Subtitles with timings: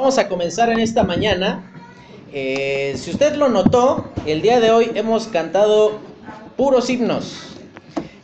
[0.00, 1.62] Vamos a comenzar en esta mañana.
[2.32, 5.98] Eh, si usted lo notó, el día de hoy hemos cantado
[6.56, 7.36] puros himnos.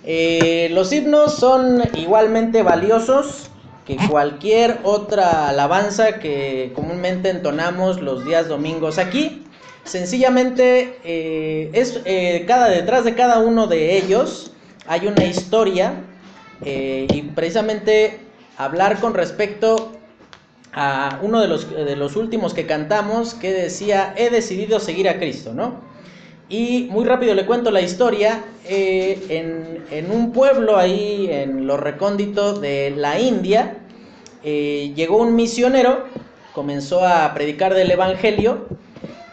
[0.02, 3.50] Eh, los himnos son igualmente valiosos
[3.84, 9.44] que cualquier otra alabanza que comúnmente entonamos los días domingos aquí.
[9.84, 12.00] Sencillamente eh, es
[12.46, 14.50] cada detrás de cada uno de ellos
[14.86, 15.92] hay una historia
[16.64, 18.20] y precisamente
[18.56, 19.95] hablar con respecto
[20.76, 25.18] a uno de los, de los últimos que cantamos que decía, he decidido seguir a
[25.18, 25.80] Cristo, ¿no?
[26.50, 28.44] Y muy rápido le cuento la historia.
[28.68, 33.78] Eh, en, un pueblo ahí en lo recóndito de la India,
[34.44, 36.04] eh, llegó un misionero,
[36.52, 38.66] comenzó a predicar del Evangelio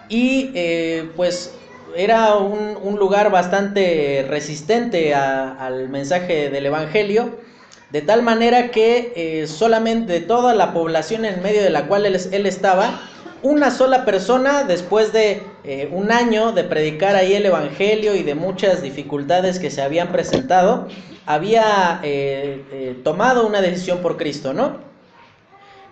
[0.09, 1.53] y eh, pues
[1.95, 7.37] era un, lugar bastante resistente al mensaje del Evangelio
[7.93, 12.07] de tal manera que eh, solamente de toda la población en medio de la cual
[12.07, 12.99] él, estaba,
[13.43, 18.33] una sola persona, después de eh, un año de predicar ahí el Evangelio y de
[18.33, 20.87] muchas dificultades que se habían presentado,
[21.27, 24.79] había eh, tomado una decisión por Cristo, ¿no?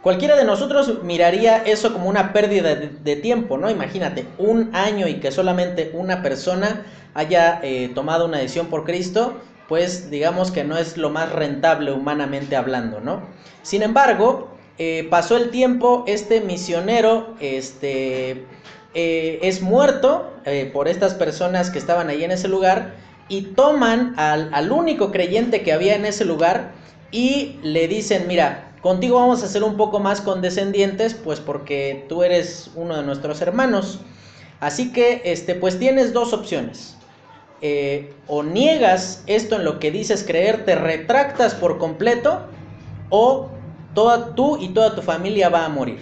[0.01, 3.69] Cualquiera de nosotros miraría eso como una pérdida de, tiempo, ¿no?
[3.69, 7.61] Imagínate, un año y que solamente una persona haya
[7.93, 9.35] tomado una decisión por Cristo,
[9.71, 13.21] pues digamos que no es lo más rentable humanamente hablando, ¿no?
[13.61, 18.45] Sin embargo, eh, pasó el tiempo, este misionero este,
[18.93, 22.95] eh, es muerto eh, por estas personas que estaban ahí en ese lugar
[23.29, 26.73] y toman al, al único creyente que había en ese lugar
[27.09, 32.23] y le dicen, mira, contigo vamos a ser un poco más condescendientes, pues porque tú
[32.23, 34.01] eres uno de nuestros hermanos.
[34.59, 36.97] Así que, este, pues tienes dos opciones.
[37.61, 42.41] Eh, o niegas esto en lo que dices creer, te retractas por completo,
[43.09, 43.49] o
[43.93, 45.99] toda tú y toda tu familia va a morir.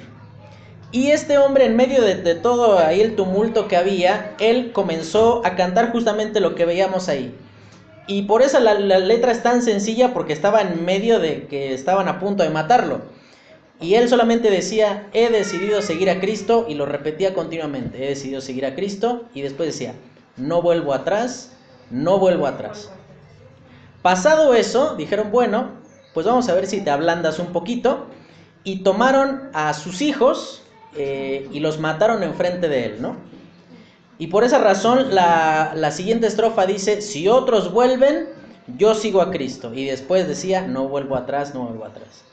[0.91, 5.55] Y este hombre, en medio de, todo ahí el tumulto que había, él comenzó a
[5.55, 7.35] cantar justamente lo que veíamos ahí.
[8.07, 11.75] Y por eso la, la, letra es tan sencilla porque estaba en medio de que
[11.75, 13.01] estaban a punto de matarlo.
[13.79, 18.41] Y él solamente decía, he decidido seguir a Cristo y lo repetía continuamente, he decidido
[18.41, 19.93] seguir a Cristo y después decía,
[20.39, 21.51] no vuelvo atrás,
[21.89, 22.89] no vuelvo atrás.
[24.01, 25.71] Pasado eso, dijeron, bueno,
[26.13, 28.07] pues vamos a ver si te ablandas un poquito.
[28.63, 30.63] Y tomaron a sus hijos
[30.95, 33.15] eh, y los mataron enfrente de él, ¿no?
[34.17, 38.27] Y por esa razón la, la siguiente estrofa dice, si otros vuelven,
[38.77, 39.73] yo sigo a Cristo.
[39.73, 42.25] Y después decía, no vuelvo atrás, no vuelvo atrás.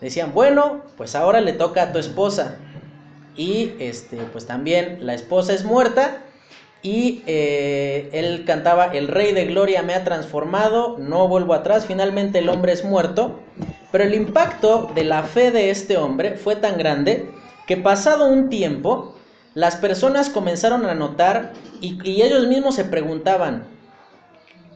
[0.00, 2.56] Decían, bueno, pues ahora le toca a tu esposa.
[3.36, 6.22] Y este, pues también la esposa es muerta
[6.82, 12.38] y eh, él cantaba, el rey de gloria me ha transformado, no vuelvo atrás, finalmente
[12.38, 13.38] el hombre es muerto.
[13.92, 17.30] Pero el impacto de la fe de este hombre fue tan grande
[17.66, 19.14] que pasado un tiempo,
[19.54, 23.64] las personas comenzaron a notar y, y ellos mismos se preguntaban,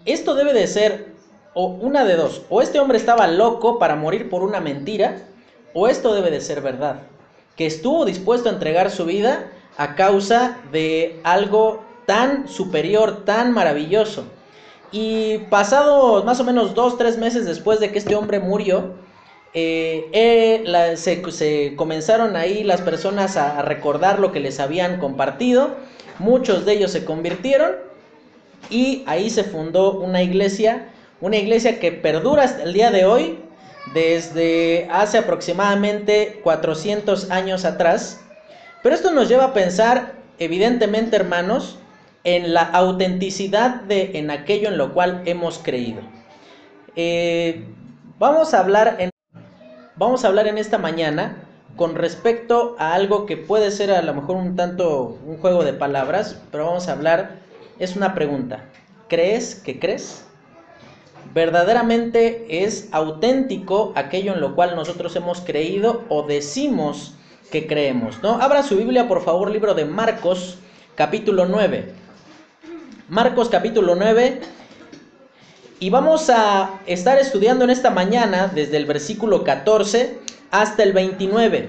[0.04, 1.14] esto debe de ser
[1.54, 5.18] o una de dos, o este hombre estaba loco para morir por una mentira,
[5.72, 7.02] o esto debe de ser verdad,
[7.56, 14.24] que estuvo dispuesto a entregar su vida a causa de algo tan superior, tan maravilloso.
[14.92, 18.94] Y pasados más o menos dos, tres meses después de que este hombre murió,
[19.56, 25.76] eh, eh, se, comenzaron ahí las personas a, recordar lo que les habían compartido.
[26.18, 27.72] Muchos de ellos se convirtieron
[28.70, 30.88] y ahí se fundó una iglesia,
[31.20, 33.38] una iglesia que perdura hasta el día de hoy,
[33.94, 38.20] desde hace aproximadamente 400 años atrás.
[38.82, 41.78] Pero esto nos lleva a pensar, evidentemente hermanos,
[42.24, 46.00] en la autenticidad de en aquello en lo cual hemos creído.
[46.96, 47.66] Eh,
[48.18, 49.10] vamos, a hablar en,
[49.96, 51.36] vamos a hablar en esta mañana
[51.76, 55.74] con respecto a algo que puede ser a lo mejor un tanto un juego de
[55.74, 57.40] palabras, pero vamos a hablar,
[57.78, 58.64] es una pregunta.
[59.08, 60.24] ¿Crees que crees?
[61.34, 67.16] ¿Verdaderamente es auténtico aquello en lo cual nosotros hemos creído o decimos
[67.50, 68.22] que creemos?
[68.22, 68.40] ¿no?
[68.40, 70.58] Abra su Biblia, por favor, libro de Marcos,
[70.94, 72.03] capítulo 9.
[73.08, 74.40] Marcos capítulo 9.
[75.78, 80.20] Y vamos a estar estudiando en esta mañana desde el versículo 14
[80.50, 81.68] hasta el 29.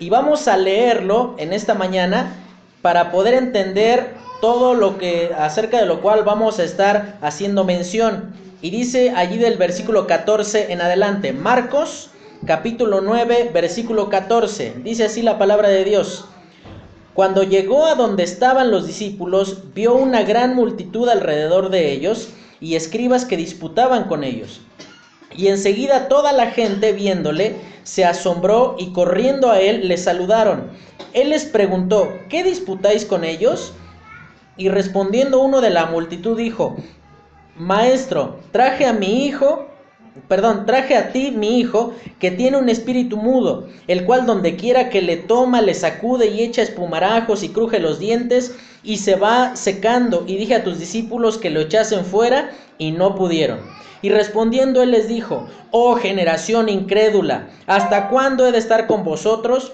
[0.00, 2.34] Y vamos a leerlo en esta mañana
[2.82, 8.34] para poder entender todo lo que acerca de lo cual vamos a estar haciendo mención.
[8.62, 12.10] Y dice allí del versículo 14 en adelante, Marcos
[12.44, 14.74] capítulo 9, versículo 14.
[14.82, 16.26] Dice así la palabra de Dios.
[17.14, 22.30] Cuando llegó a donde estaban los discípulos, vio una gran multitud alrededor de ellos
[22.60, 24.62] y escribas que disputaban con ellos.
[25.36, 30.70] Y enseguida toda la gente viéndole se asombró y corriendo a él le saludaron.
[31.12, 33.74] Él les preguntó, ¿qué disputáis con ellos?
[34.56, 36.76] Y respondiendo uno de la multitud dijo,
[37.56, 39.66] Maestro, traje a mi hijo,
[40.28, 44.88] perdón, traje a ti mi hijo, que tiene un espíritu mudo, el cual donde quiera
[44.88, 49.56] que le toma, le sacude y echa espumarajos y cruje los dientes, y se va
[49.56, 50.24] secando.
[50.26, 53.60] Y dije a tus discípulos que lo echasen fuera, y no pudieron.
[54.02, 59.72] Y respondiendo él les dijo, oh generación incrédula, ¿hasta cuándo he de estar con vosotros?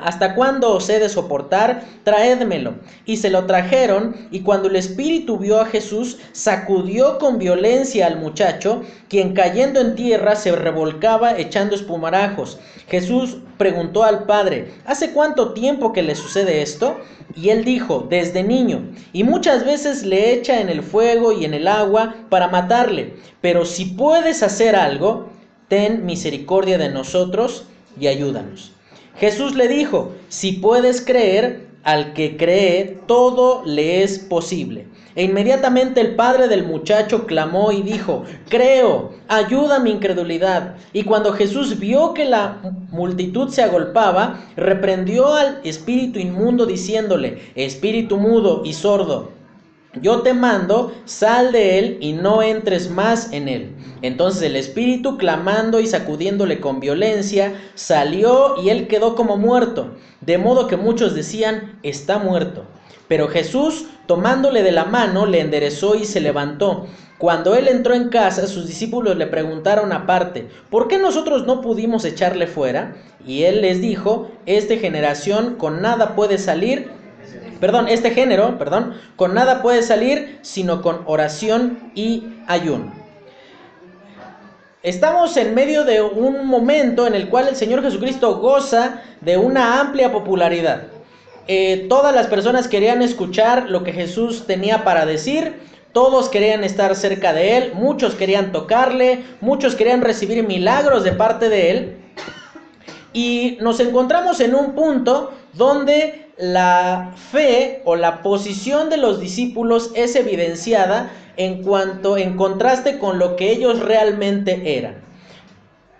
[0.00, 1.84] ¿Hasta cuándo os he de soportar?
[2.04, 2.74] Traédmelo.
[3.04, 8.18] Y se lo trajeron, y cuando el espíritu vio a Jesús, sacudió con violencia al
[8.18, 12.58] muchacho, quien cayendo en tierra se revolcaba echando espumarajos.
[12.88, 16.98] Jesús preguntó al padre, ¿hace cuánto tiempo que le sucede esto?
[17.34, 21.54] Y él dijo, desde niño, y muchas veces le echa en el fuego y en
[21.54, 23.16] el agua para matarle.
[23.40, 25.28] Pero si puedes hacer algo,
[25.68, 27.64] ten misericordia de nosotros
[27.98, 28.75] y ayúdanos.
[29.18, 34.88] Jesús le dijo, si puedes creer, al que cree, todo le es posible.
[35.14, 40.74] E inmediatamente el padre del muchacho clamó y dijo, creo, ayuda mi incredulidad.
[40.92, 42.58] Y cuando Jesús vio que la
[42.90, 49.30] multitud se agolpaba, reprendió al espíritu inmundo diciéndole, espíritu mudo y sordo,
[50.02, 53.74] yo te mando, sal de él y no entres más en él.
[54.02, 60.38] Entonces el espíritu, clamando y sacudiéndole con violencia, salió y él quedó como muerto, de
[60.38, 62.64] modo que muchos decían, está muerto.
[63.08, 66.86] Pero Jesús, tomándole de la mano, le enderezó y se levantó.
[67.18, 72.04] Cuando él entró en casa, sus discípulos le preguntaron aparte, ¿por qué nosotros no pudimos
[72.04, 72.96] echarle fuera?
[73.26, 76.90] Y él les dijo, esta generación con nada puede salir
[77.60, 82.92] perdón, este género, perdón, con nada puede salir sino con oración y ayuno.
[84.82, 89.80] Estamos en medio de un momento en el cual el Señor Jesucristo goza de una
[89.80, 90.84] amplia popularidad.
[91.48, 95.54] Eh, todas las personas querían escuchar lo que Jesús tenía para decir,
[95.92, 101.48] todos querían estar cerca de Él, muchos querían tocarle, muchos querían recibir milagros de parte
[101.48, 101.96] de Él.
[103.12, 109.90] Y nos encontramos en un punto donde la fe o la posición de los discípulos
[109.94, 115.06] es evidenciada en cuanto en contraste con lo que ellos realmente eran.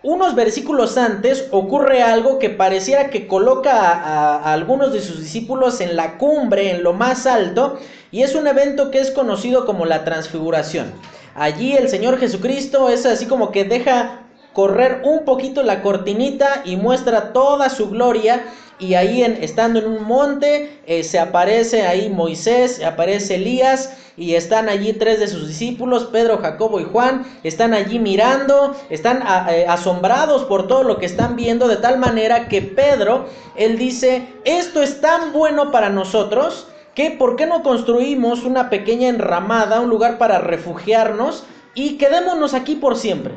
[0.03, 5.97] Unos versículos antes ocurre algo que pareciera que coloca a, algunos de sus discípulos en
[5.97, 7.79] la cumbre, en lo más alto,
[8.13, 10.93] y es un evento que es conocido como la transfiguración.
[11.35, 14.26] Allí el Señor Jesucristo es así como que deja
[14.57, 18.47] correr un poquito la cortinita y muestra toda su gloria.
[18.79, 24.71] Y ahí estando en un monte eh, se aparece ahí Moisés, aparece Elías y están
[24.71, 30.45] allí tres de sus discípulos, Pedro, Jacobo y Juan, están allí mirando, están eh, asombrados
[30.45, 33.27] por todo lo que están viendo, de tal manera que Pedro,
[33.57, 39.09] él dice, esto es tan bueno para nosotros, que ¿por qué no construimos una pequeña
[39.09, 41.45] enramada, un lugar para refugiarnos
[41.75, 43.35] y quedémonos aquí por siempre?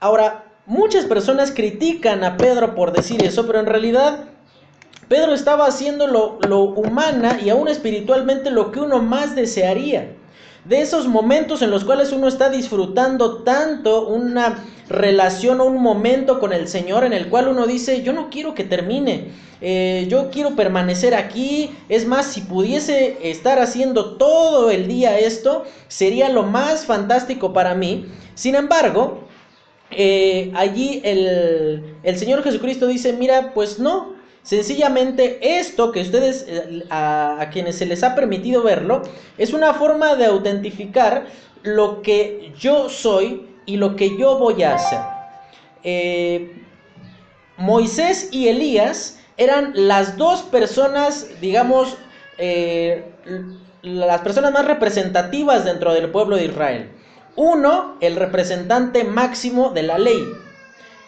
[0.00, 4.24] Ahora, Muchas personas critican a Pedro por decir eso, pero en realidad
[5.06, 10.10] Pedro estaba haciendo lo, humana y aún espiritualmente lo que uno más desearía.
[10.64, 16.40] De esos momentos en los cuales uno está disfrutando tanto una relación o un momento
[16.40, 19.28] con el Señor en el cual uno dice, yo no quiero que termine,
[19.60, 25.62] eh, yo quiero permanecer aquí, es más, si pudiese estar haciendo todo el día esto,
[25.86, 28.06] sería lo más fantástico para mí.
[28.34, 29.26] Sin embargo,
[29.90, 37.48] eh, allí el, Señor Jesucristo dice, mira, pues no, sencillamente esto que ustedes, eh, a,
[37.52, 39.02] quienes se les ha permitido verlo,
[39.38, 41.26] es una forma de autentificar
[41.62, 45.00] lo que yo soy y lo que yo voy a hacer.
[45.82, 46.62] Eh,
[47.56, 51.96] Moisés y Elías eran las dos personas, digamos,
[53.82, 56.90] las personas más representativas dentro del pueblo de Israel.
[57.36, 60.26] Uno, el representante máximo de la ley.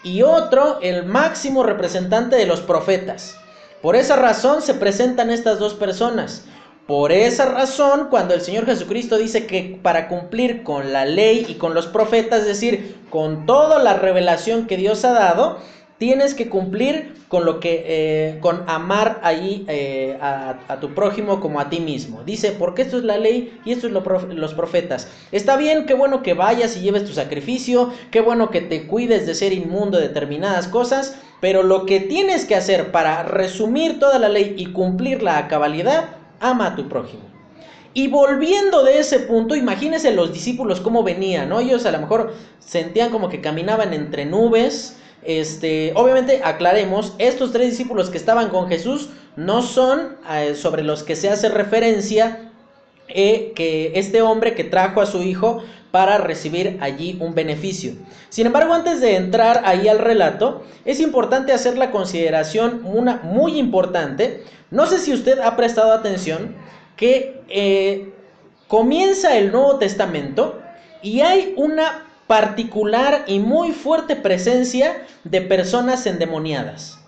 [0.02, 3.36] Y otro, el máximo representante de los profetas.
[3.80, 6.44] Por esa razón se presentan estas dos personas.
[6.86, 11.54] Por esa razón, cuando el Señor Jesucristo dice que para cumplir con la ley y
[11.54, 15.58] con los profetas, es decir, con toda la revelación que Dios ha dado,
[15.98, 21.60] tienes que cumplir con lo que, eh, con amar ahí eh, a, tu prójimo como
[21.60, 22.22] a ti mismo.
[22.24, 25.08] Dice, porque esto es la ley y esto es lo los profetas.
[25.32, 29.26] Está bien, qué bueno que vayas y lleves tu sacrificio, qué bueno que te cuides
[29.26, 34.18] de ser inmundo de determinadas cosas, pero lo que tienes que hacer para resumir toda
[34.18, 37.28] la ley y cumplirla a cabalidad, ama a tu prójimo.
[37.94, 41.58] Y volviendo de ese punto, imagínense los discípulos cómo venían, ¿no?
[41.58, 44.96] Ellos a lo mejor sentían como que caminaban entre nubes.
[45.22, 51.02] Este, obviamente aclaremos, estos tres discípulos que estaban con Jesús no son eh, sobre los
[51.02, 52.50] que se hace referencia
[53.08, 57.92] eh, que este hombre que trajo a su hijo para recibir allí un beneficio.
[58.28, 63.58] Sin embargo, antes de entrar ahí al relato, es importante hacer la consideración una muy
[63.58, 64.44] importante.
[64.70, 66.54] No sé si usted ha prestado atención
[66.96, 68.12] que eh,
[68.66, 70.60] comienza el Nuevo Testamento
[71.02, 76.98] y hay una particular y muy fuerte presencia de personas endemoniadas.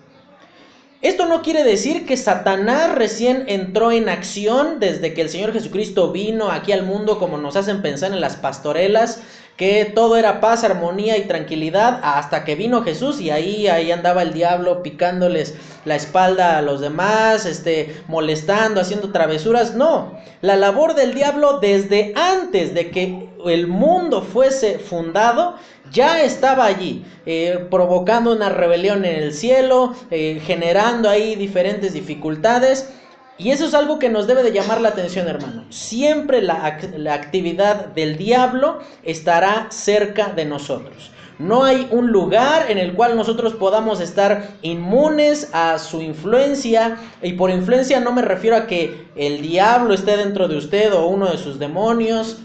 [1.03, 6.13] Esto no quiere decir que Satanás recién entró en acción desde que el Señor Jesucristo
[6.13, 9.23] vino aquí al mundo como nos hacen pensar en las pastorelas,
[9.57, 14.23] que todo era paz, armonía y tranquilidad hasta que vino Jesús y ahí, ahí andaba
[14.23, 15.55] el diablo picándoles
[15.87, 19.75] la espalda a los demás, este, molestando, haciendo travesuras.
[19.75, 25.57] No, la labor del diablo desde antes de que el mundo fuese fundado
[25.91, 32.93] ya estaba allí, eh, provocando una rebelión en el cielo, eh, generando ahí diferentes dificultades.
[33.39, 35.65] Y eso es algo que nos debe de llamar la atención, hermano.
[35.71, 41.11] Siempre la, la actividad del diablo estará cerca de nosotros.
[41.39, 46.99] No hay un lugar en el cual nosotros podamos estar inmunes a su influencia.
[47.23, 51.07] Y por influencia no me refiero a que el diablo esté dentro de usted o
[51.07, 52.43] uno de sus demonios.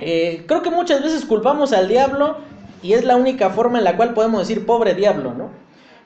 [0.00, 2.38] Eh, creo que muchas veces culpamos al diablo
[2.82, 5.50] y es la única forma en la cual podemos decir pobre diablo, ¿no?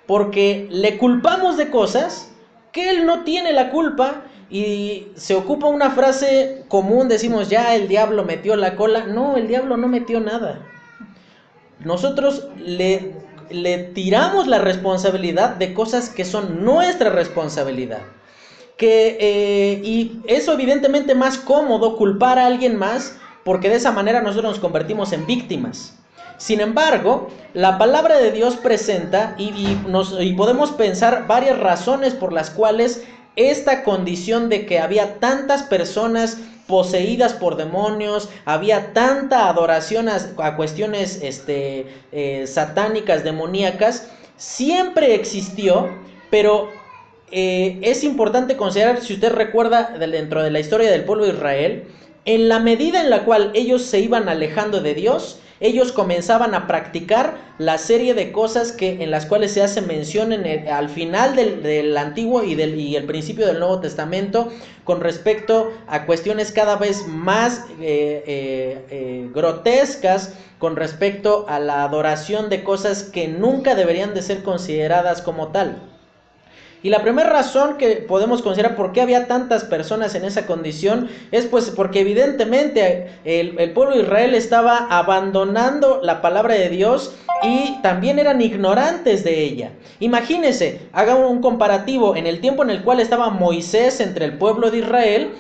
[0.07, 2.33] Porque le culpamos de cosas
[2.73, 7.89] que él no tiene la culpa y se ocupa una frase común, decimos ya el
[7.89, 9.07] diablo metió la cola.
[9.07, 10.61] No, el diablo no metió nada.
[11.81, 13.15] Nosotros le,
[13.51, 18.03] le tiramos la responsabilidad de cosas que son nuestra responsabilidad.
[18.77, 24.23] Que, eh, y eso evidentemente más cómodo culpar a alguien más porque de esa manera
[24.23, 25.95] nosotros nos convertimos en víctimas.
[26.37, 29.77] Sin embargo, la palabra de Dios presenta y,
[30.37, 33.05] podemos pensar varias razones por las cuales
[33.37, 41.21] esta condición de que había tantas personas poseídas por demonios, había tanta adoración a, cuestiones
[41.23, 45.89] este, eh, satánicas, demoníacas, siempre existió,
[46.31, 46.71] pero
[47.31, 51.85] eh, es importante considerar, si usted recuerda dentro de la historia del pueblo de Israel,
[52.25, 56.67] en la medida en la cual ellos se iban alejando de Dios, ellos comenzaban a
[56.67, 61.37] practicar la serie de cosas que, en las cuales se hace mención en al final
[61.37, 64.51] del, Antiguo y, del, y el principio del Nuevo Testamento
[64.83, 71.85] con respecto a cuestiones cada vez más eh, eh, eh, grotescas con respecto a la
[71.85, 75.94] adoración de cosas que nunca deberían de ser consideradas como tal.
[76.85, 81.09] Y la primera razón que podemos considerar por qué había tantas personas en esa condición
[81.33, 87.81] es pues porque evidentemente el, pueblo de Israel estaba abandonando la palabra de Dios y
[87.81, 89.71] también eran ignorantes de ella.
[89.99, 94.71] Imagínense, haga un comparativo en el tiempo en el cual estaba Moisés entre el pueblo
[94.71, 95.31] de Israel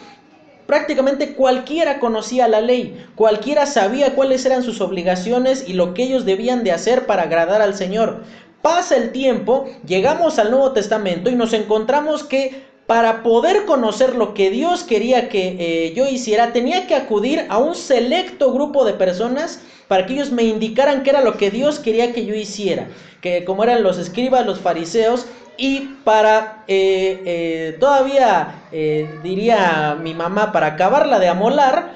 [0.66, 6.24] Prácticamente cualquiera conocía la ley, cualquiera sabía cuáles eran sus obligaciones y lo que ellos
[6.24, 8.22] debían de hacer para agradar al Señor.
[8.64, 14.32] Pasa el tiempo, llegamos al Nuevo Testamento y nos encontramos que para poder conocer lo
[14.32, 18.94] que Dios quería que eh, yo hiciera, tenía que acudir a un selecto grupo de
[18.94, 22.88] personas para que ellos me indicaran qué era lo que Dios quería que yo hiciera,
[23.20, 25.26] que como eran los escribas, los fariseos,
[25.58, 28.62] y para eh, eh, todavía
[29.22, 31.92] diría mi mamá, para acabarla de amolar,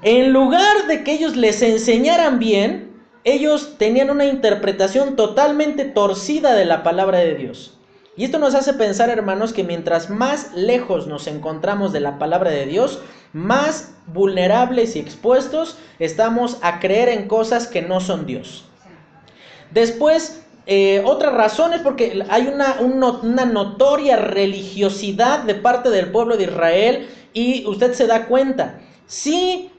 [0.00, 2.85] en lugar de que ellos les enseñaran bien,
[3.26, 7.76] ellos tenían una interpretación totalmente torcida de la palabra de Dios.
[8.16, 12.50] Y esto nos hace pensar, hermanos, que mientras más lejos nos encontramos de la palabra
[12.50, 13.00] de Dios,
[13.32, 18.64] más vulnerables y expuestos estamos a creer en cosas que no son Dios.
[19.72, 26.36] Después, eh, otra razón es porque hay una, una notoria religiosidad de parte del pueblo
[26.36, 28.78] de Israel y usted se da cuenta.
[29.06, 29.72] Sí,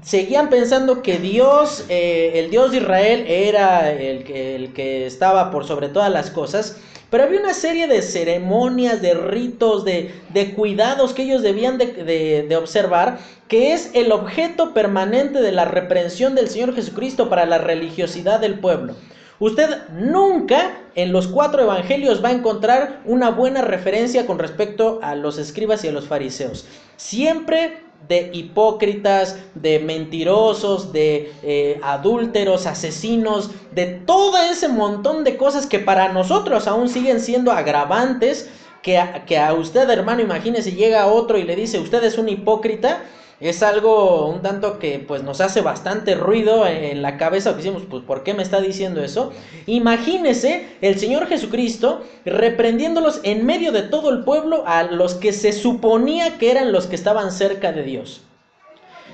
[0.00, 5.88] seguían pensando que Dios, eh, el Dios de Israel, era el que, estaba por sobre
[5.88, 6.78] todas las cosas.
[7.10, 12.56] Pero había una serie de ceremonias, de ritos, de, cuidados que ellos debían de, de,
[12.56, 13.18] observar,
[13.48, 18.60] que es el objeto permanente de la reprensión del Señor Jesucristo para la religiosidad del
[18.60, 18.94] pueblo.
[19.40, 25.14] Usted nunca en los cuatro evangelios va a encontrar una buena referencia con respecto a
[25.14, 26.64] los escribas y a los fariseos.
[26.96, 35.66] Siempre de hipócritas, de mentirosos, de eh, adúlteros, asesinos, de todo ese montón de cosas
[35.66, 38.50] que para nosotros aún siguen siendo agravantes,
[38.82, 42.28] que a, que a usted hermano, imagínese, llega otro y le dice, usted es un
[42.28, 43.02] hipócrita,
[43.48, 47.82] es algo un tanto que pues nos hace bastante ruido en la cabeza, que decimos,
[47.90, 49.32] pues ¿por qué me está diciendo eso?
[49.66, 55.52] Imagínese el Señor Jesucristo reprendiéndolos en medio de todo el pueblo a los que se
[55.52, 58.22] suponía que eran los que estaban cerca de Dios.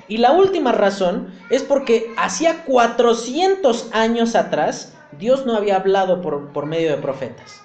[0.08, 6.52] Y la última razón es porque hacía 400 años atrás Dios no había hablado por,
[6.52, 7.62] por medio de profetas.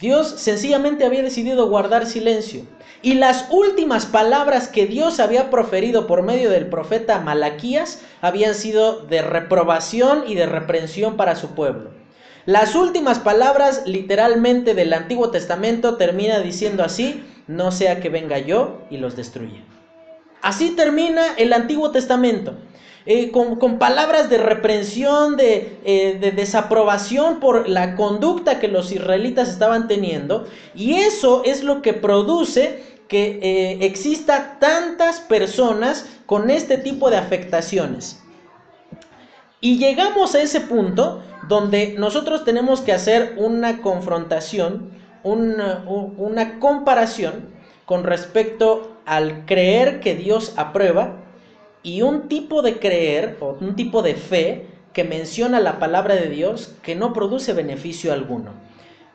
[0.00, 2.62] Dios sencillamente había decidido guardar silencio.
[3.02, 9.06] Y las últimas palabras que Dios había proferido por medio del profeta Malaquías habían sido
[9.06, 11.92] de reprobación y de reprensión para su pueblo.
[12.44, 18.82] Las últimas palabras literalmente del Antiguo Testamento termina diciendo así, no sea que venga yo
[18.90, 19.64] y los destruya.
[20.42, 22.54] Así termina el Antiguo Testamento.
[23.06, 29.88] Eh, con, palabras de reprensión, eh, de, desaprobación por la conducta que los israelitas estaban
[29.88, 30.46] teniendo.
[30.74, 37.16] Y eso es lo que produce que eh, exista tantas personas con este tipo de
[37.16, 38.22] afectaciones.
[39.62, 44.90] Y llegamos a ese punto donde nosotros tenemos que hacer una confrontación,
[45.22, 47.48] una, una comparación
[47.86, 51.16] con respecto al creer que Dios aprueba
[51.82, 56.28] y un tipo de creer o un tipo de fe que menciona la palabra de
[56.28, 58.52] Dios que no produce beneficio alguno.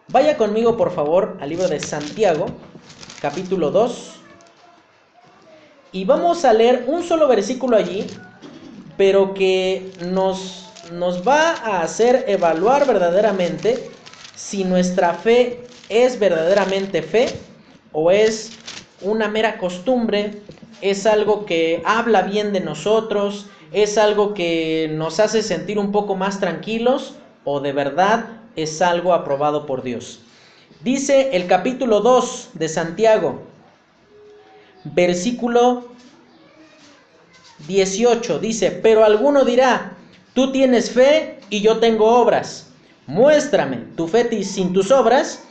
[0.08, 2.46] Vaya conmigo por favor al libro de Santiago,
[3.22, 4.16] capítulo 2,
[5.92, 8.06] y vamos a leer un solo versículo allí,
[8.98, 13.90] pero que nos, nos va a hacer evaluar verdaderamente
[14.36, 17.28] si nuestra fe es verdaderamente fe
[17.92, 18.52] o es
[19.02, 20.42] una mera costumbre
[20.82, 26.16] es algo que habla bien de nosotros, es algo que nos hace sentir un poco
[26.16, 30.22] más tranquilos o de verdad es algo aprobado por Dios.
[30.82, 33.42] Dice el capítulo 2 de Santiago,
[34.84, 35.88] versículo
[37.68, 39.94] 18, dice, pero alguno dirá,
[40.34, 42.68] tú tienes fe y yo tengo obras.
[43.08, 45.44] Muéstrame tu fe sin tus obras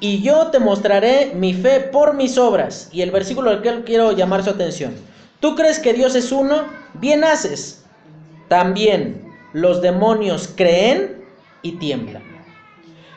[0.00, 2.88] y yo te mostraré mi fe por mis obras.
[2.92, 4.94] Y el versículo al que quiero llamar su atención.
[5.40, 6.64] ¿Tú crees que Dios es uno?
[6.94, 7.84] Bien haces.
[8.48, 11.24] También los demonios creen
[11.62, 12.22] y tiemblan.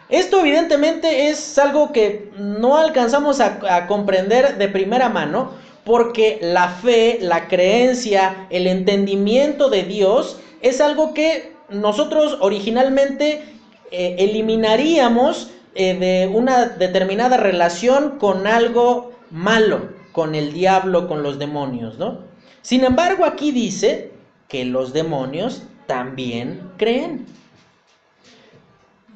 [0.10, 5.52] Esto evidentemente es algo que no alcanzamos a, comprender de primera mano
[5.84, 13.44] porque la fe, la creencia, el entendimiento de Dios es algo que nosotros originalmente
[13.92, 21.38] eh, eliminaríamos eh, de una determinada relación con algo malo, con el diablo, con los
[21.38, 22.22] demonios, ¿no?
[22.64, 24.12] Sin embargo, aquí dice
[24.48, 27.28] que los demonios también creen.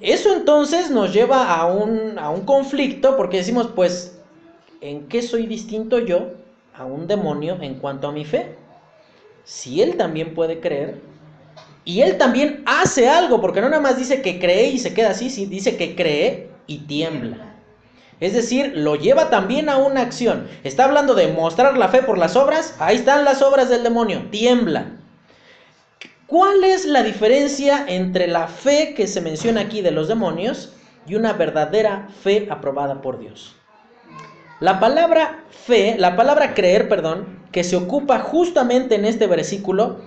[0.02, 4.20] Eso entonces nos lleva a un, a un conflicto porque decimos, pues,
[4.82, 6.28] ¿en qué soy distinto yo
[6.76, 8.56] a un demonio en cuanto a mi fe?
[9.46, 11.02] Si él también puede creer,
[11.86, 15.10] y él también hace algo, porque no nada más dice que cree y se queda
[15.10, 17.56] así, sí, dice que cree y tiembla.
[18.22, 20.48] Es decir, lo lleva también a una acción.
[20.64, 22.76] Está hablando de mostrar la fe por las obras.
[22.80, 24.28] Ahí están las obras del demonio.
[24.30, 24.86] Tiembla.
[26.28, 30.74] ¿Cuál es la diferencia entre la fe que se menciona aquí de los demonios
[31.06, 33.56] y una verdadera fe aprobada por Dios?
[34.62, 40.00] La palabra fe, la palabra creer, perdón, que se ocupa justamente en este versículo,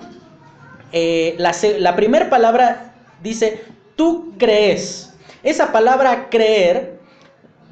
[0.92, 3.64] eh, la, la primera palabra dice,
[3.96, 5.13] tú crees.
[5.44, 6.98] Esa palabra creer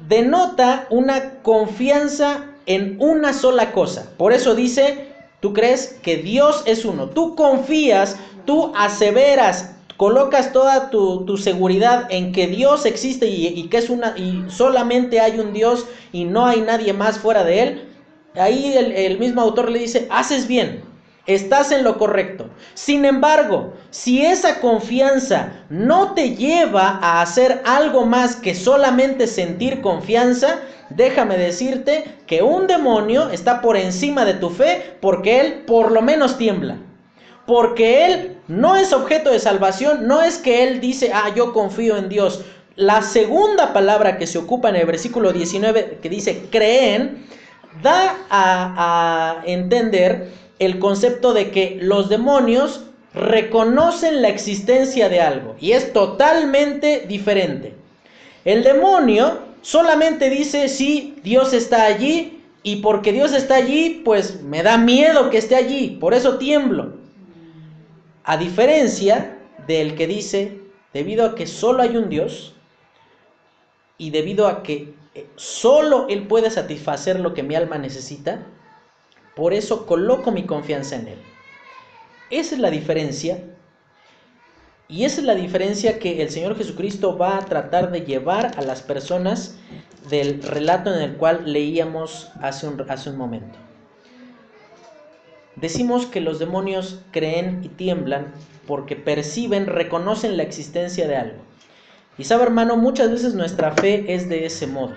[0.07, 4.11] denota una confianza en una sola cosa.
[4.17, 5.07] Por eso dice,
[5.39, 7.09] tú crees que Dios es uno.
[7.09, 13.89] Tú confías, tú aseveras, colocas toda tu, seguridad en que Dios existe y, que es
[13.89, 17.89] una y solamente hay un Dios y no hay nadie más fuera de él.
[18.35, 20.92] Ahí el mismo autor le dice, haces bien.
[21.25, 22.49] Estás en lo correcto.
[22.73, 29.79] Sin embargo, si esa confianza no te lleva a hacer algo más que solamente sentir
[29.79, 30.59] confianza,
[30.89, 36.01] déjame decirte que un demonio está por encima de tu fe porque él por lo
[36.01, 36.77] menos tiembla.
[37.45, 41.95] Porque él no es objeto de salvación, no es que él dice, ah, yo confío
[41.95, 42.43] en Dios.
[42.75, 47.25] La segunda palabra que se ocupa en el versículo 19, que dice creen,
[47.81, 52.81] da a, a entender el concepto de que los demonios
[53.13, 57.75] reconocen la existencia de algo y es totalmente diferente.
[58.45, 64.63] El demonio solamente dice, sí, Dios está allí y porque Dios está allí, pues me
[64.63, 66.93] da miedo que esté allí, por eso tiemblo.
[68.23, 70.59] A diferencia del que dice,
[70.93, 72.55] debido a que solo hay un Dios
[73.97, 78.47] y debido a que eh, solo Él puede satisfacer lo que mi alma necesita,
[79.35, 81.19] por eso coloco mi confianza en Él.
[82.29, 83.43] Esa es la diferencia.
[84.87, 88.61] Y esa es la diferencia que el Señor Jesucristo va a tratar de llevar a
[88.61, 89.57] las personas
[90.09, 93.57] del relato en el cual leíamos hace un, hace un momento.
[95.55, 98.33] Decimos que los demonios creen y tiemblan
[98.67, 101.37] porque perciben, reconocen la existencia de algo.
[102.17, 104.93] Y sabe hermano, muchas veces nuestra fe es de ese modo.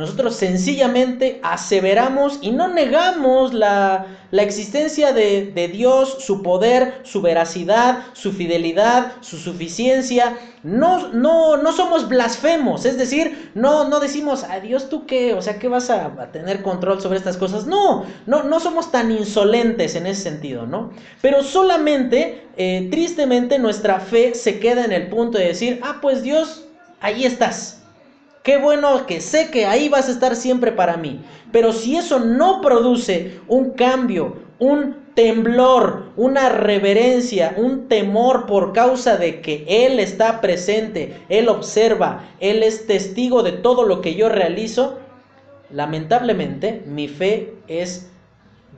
[0.00, 8.04] Nosotros sencillamente aseveramos y no negamos la, existencia de, de, Dios, su poder, su veracidad,
[8.14, 10.38] su fidelidad, su suficiencia.
[10.62, 15.42] No, no, no somos blasfemos, es decir, no, no decimos, a Dios tú qué, o
[15.42, 17.66] sea, ¿qué vas a, a, tener control sobre estas cosas?
[17.66, 20.92] No, no, no somos tan insolentes en ese sentido, ¿no?
[21.20, 26.22] Pero solamente, eh, tristemente, nuestra fe se queda en el punto de decir, ah, pues
[26.22, 26.64] Dios,
[27.00, 27.79] ahí estás.
[28.42, 31.20] Qué bueno que sé que ahí vas a estar siempre para mí.
[31.52, 39.18] Pero si eso no produce un cambio, un temblor, una reverencia, un temor por causa
[39.18, 44.30] de que Él está presente, Él observa, Él es testigo de todo lo que yo
[44.30, 44.98] realizo,
[45.70, 48.10] lamentablemente mi fe es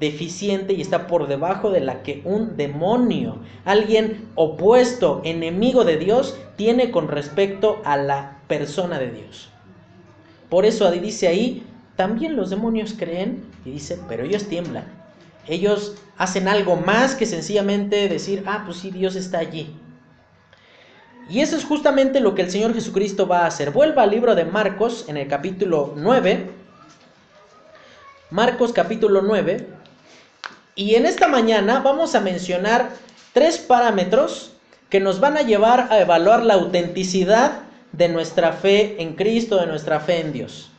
[0.00, 6.36] deficiente y está por debajo de la que un demonio, alguien opuesto, enemigo de Dios,
[6.56, 9.51] tiene con respecto a la persona de Dios.
[10.52, 14.84] Por eso dice ahí, también los demonios creen y dice, pero ellos tiemblan.
[15.48, 19.74] Ellos hacen algo más que sencillamente decir, ah, pues sí, Dios está allí.
[21.30, 23.70] Y eso es justamente lo que el Señor Jesucristo va a hacer.
[23.70, 26.50] Vuelva al libro de Marcos en el capítulo 9.
[28.28, 29.68] Marcos capítulo 9.
[30.74, 32.90] Y en esta mañana vamos a mencionar
[33.32, 34.52] tres parámetros
[34.90, 39.66] que nos van a llevar a evaluar la autenticidad de nuestra fe en Cristo, de
[39.66, 40.70] nuestra fe en Dios.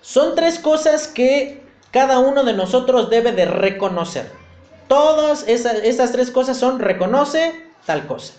[0.00, 4.30] Son tres cosas que cada uno de nosotros debe de reconocer.
[4.88, 7.54] Todas esas, tres cosas son reconoce
[7.86, 8.34] tal cosa.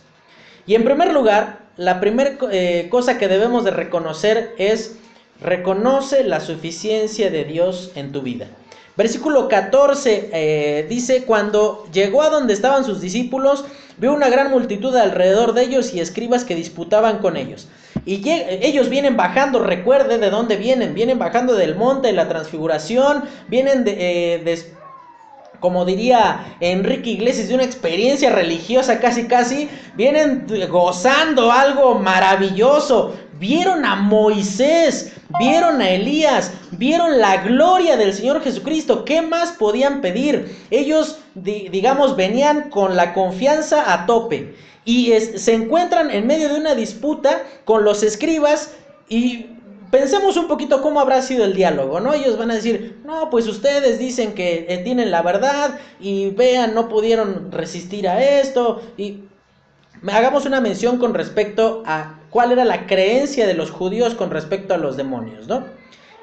[0.65, 4.95] Y en primer lugar, la primera eh, cosa que debemos de reconocer es
[5.41, 8.47] reconoce la suficiencia de Dios en tu vida.
[8.95, 13.65] Versículo 14 eh, dice, cuando llegó a donde estaban sus discípulos,
[13.97, 17.67] vio una gran multitud alrededor de ellos y escribas que disputaban con ellos.
[18.05, 23.23] Y ellos vienen bajando, recuerde de dónde vienen, vienen bajando del monte de la transfiguración,
[23.47, 23.95] vienen de,
[24.35, 24.73] eh,
[25.59, 33.85] como diría Enrique Iglesias, de una experiencia religiosa casi casi, vienen gozando algo maravilloso, vieron
[33.85, 39.05] a Moisés, vieron a Elías, vieron la gloria del Señor Jesucristo.
[39.05, 40.55] ¿Qué más podían pedir?
[40.71, 44.55] Ellos, digamos, venían con la confianza a tope
[44.87, 48.71] y se encuentran en medio de una disputa con los escribas
[49.09, 49.47] y
[49.91, 52.13] pensemos un poquito cómo habrá sido el diálogo, ¿no?
[52.13, 56.73] Ellos van a decir, no, pues ustedes dicen que eh, tienen la verdad y vean,
[56.73, 59.23] no pudieron resistir a esto y
[60.09, 64.73] hagamos una mención con respecto a cuál era la creencia de los judíos con respecto
[64.73, 65.65] a los demonios, ¿no?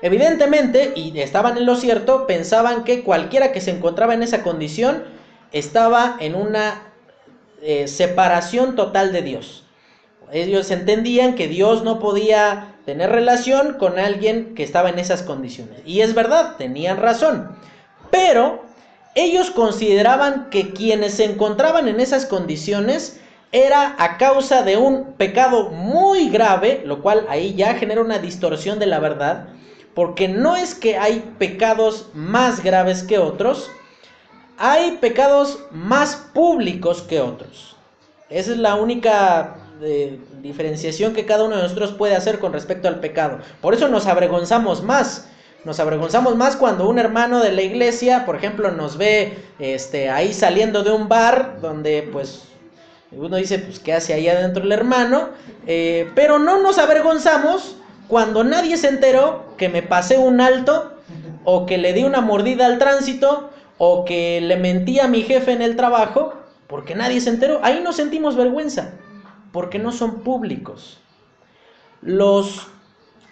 [0.00, 5.04] Evidentemente, y estaban en lo cierto, pensaban que cualquiera que se encontraba en esa condición
[5.52, 6.93] estaba en una
[7.86, 9.64] separación total de Dios.
[10.32, 15.80] Ellos entendían que Dios no podía tener relación con alguien que estaba en esas condiciones.
[15.84, 17.56] Y es verdad, tenían razón.
[18.10, 18.64] Pero
[19.14, 23.20] ellos consideraban que quienes se encontraban en esas condiciones
[23.52, 28.80] era a causa de un pecado muy grave, lo cual ahí ya genera una distorsión
[28.80, 29.46] de la verdad,
[29.94, 33.70] porque no es que hay pecados más graves que otros,
[34.58, 37.76] hay pecados más públicos que otros.
[38.30, 42.88] Esa es la única eh, diferenciación que cada uno de nosotros puede hacer con respecto
[42.88, 43.38] al pecado.
[43.60, 45.28] Por eso nos avergonzamos más.
[45.64, 50.32] Nos avergonzamos más cuando un hermano de la iglesia, por ejemplo, nos ve este, ahí
[50.34, 52.42] saliendo de un bar donde pues
[53.12, 55.30] uno dice, pues, ¿qué hace ahí adentro el hermano?
[55.66, 57.76] Eh, pero no nos avergonzamos
[58.08, 60.94] cuando nadie se enteró que me pasé un alto,
[61.44, 63.50] o que le di una mordida al tránsito,
[63.86, 66.32] o que le mentí a mi jefe en el trabajo,
[66.68, 67.60] porque nadie se enteró.
[67.62, 68.94] Ahí no sentimos vergüenza,
[69.52, 71.00] porque no son públicos.
[72.00, 72.66] Los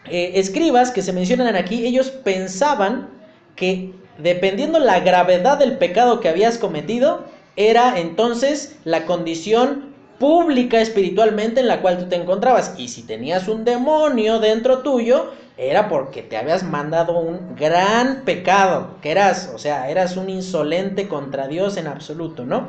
[0.04, 3.08] eh, escribas que se mencionan aquí, ellos pensaban
[3.56, 7.24] que dependiendo la gravedad del pecado que habías cometido,
[7.56, 9.91] era entonces la condición
[10.22, 12.74] pública espiritualmente en la cual tú te encontrabas.
[12.78, 18.98] Y si tenías un demonio dentro tuyo, era porque te habías mandado un gran pecado,
[19.02, 22.68] que eras, o sea, eras un insolente contra Dios en absoluto, ¿no?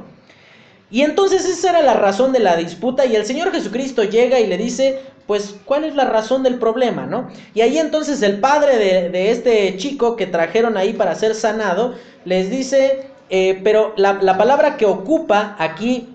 [0.89, 4.47] Y entonces esa era la razón de la disputa y el Señor Jesucristo llega y
[4.47, 7.29] le dice, pues, ¿cuál es la razón del problema, no?
[7.53, 11.93] Y ahí entonces el padre de, de este chico que trajeron ahí para ser sanado,
[12.25, 16.12] les dice, eh, pero la, palabra que ocupa aquí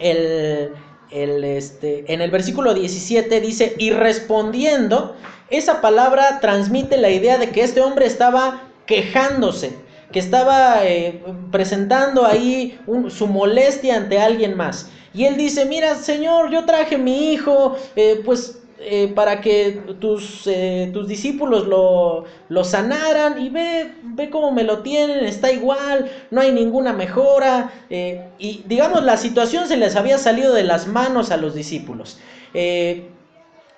[0.00, 0.72] el,
[1.10, 5.16] este, en el versículo 17 dice, y respondiendo,
[5.50, 9.72] esa palabra transmite la idea de que este hombre estaba quejándose,
[10.12, 12.78] que estaba eh, presentando ahí
[13.08, 14.90] su molestia ante alguien más.
[15.12, 20.48] Y él dice, mira, Señor, yo traje mi hijo, eh, pues eh, para que tus,
[20.92, 26.40] tus discípulos lo, lo, sanaran y ve, ve cómo me lo tienen, está igual, no
[26.40, 27.72] hay ninguna mejora.
[27.90, 32.18] y digamos, la situación se les había salido de las manos a los discípulos.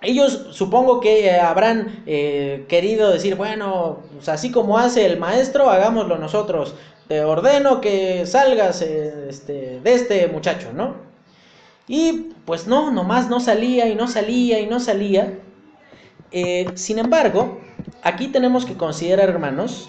[0.01, 6.19] Ellos supongo que habrán eh, querido decir, bueno, pues así como hace el maestro, hagámoslo
[6.19, 6.77] nosotros.
[7.09, 11.08] Te ordeno que salgas eh, este, de este muchacho, ¿no?
[11.89, 15.39] Y pues no, nomás no salía y no salía y no salía.
[16.31, 17.61] Eh, sin embargo,
[18.03, 19.89] aquí tenemos que considerar, hermanos,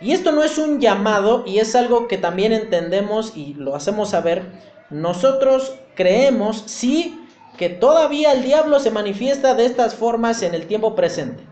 [0.00, 4.10] y esto no es un llamado y es algo que también entendemos y lo hacemos
[4.10, 4.42] saber,
[4.90, 7.20] nosotros creemos, sí,
[7.56, 11.44] que todavía el diablo se manifiesta de estas formas en el tiempo presente.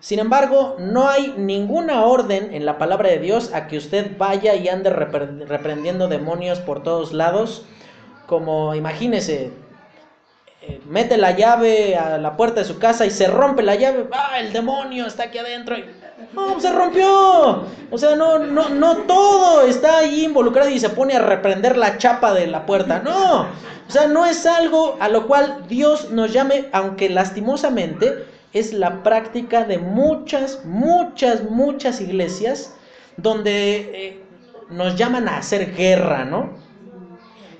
[0.00, 4.54] Sin embargo, no hay ninguna orden en la palabra de Dios a que usted vaya
[4.54, 7.64] y ande reprendiendo demonios por todos lados.
[8.26, 9.52] Como imagínese,
[10.62, 14.08] eh, mete la llave a la puerta de su casa y se rompe la llave.
[14.12, 15.76] ¡Ah, el demonio está aquí adentro!
[16.32, 17.64] No, se rompió.
[17.90, 21.98] O sea, no, no, no todo está ahí involucrado y se pone a reprender la
[21.98, 23.00] chapa de la puerta.
[23.00, 23.42] No.
[23.42, 29.02] O sea, no es algo a lo cual Dios nos llame, aunque lastimosamente es la
[29.02, 32.74] práctica de muchas, muchas, muchas iglesias
[33.16, 34.22] donde eh,
[34.70, 36.65] nos llaman a hacer guerra, ¿no?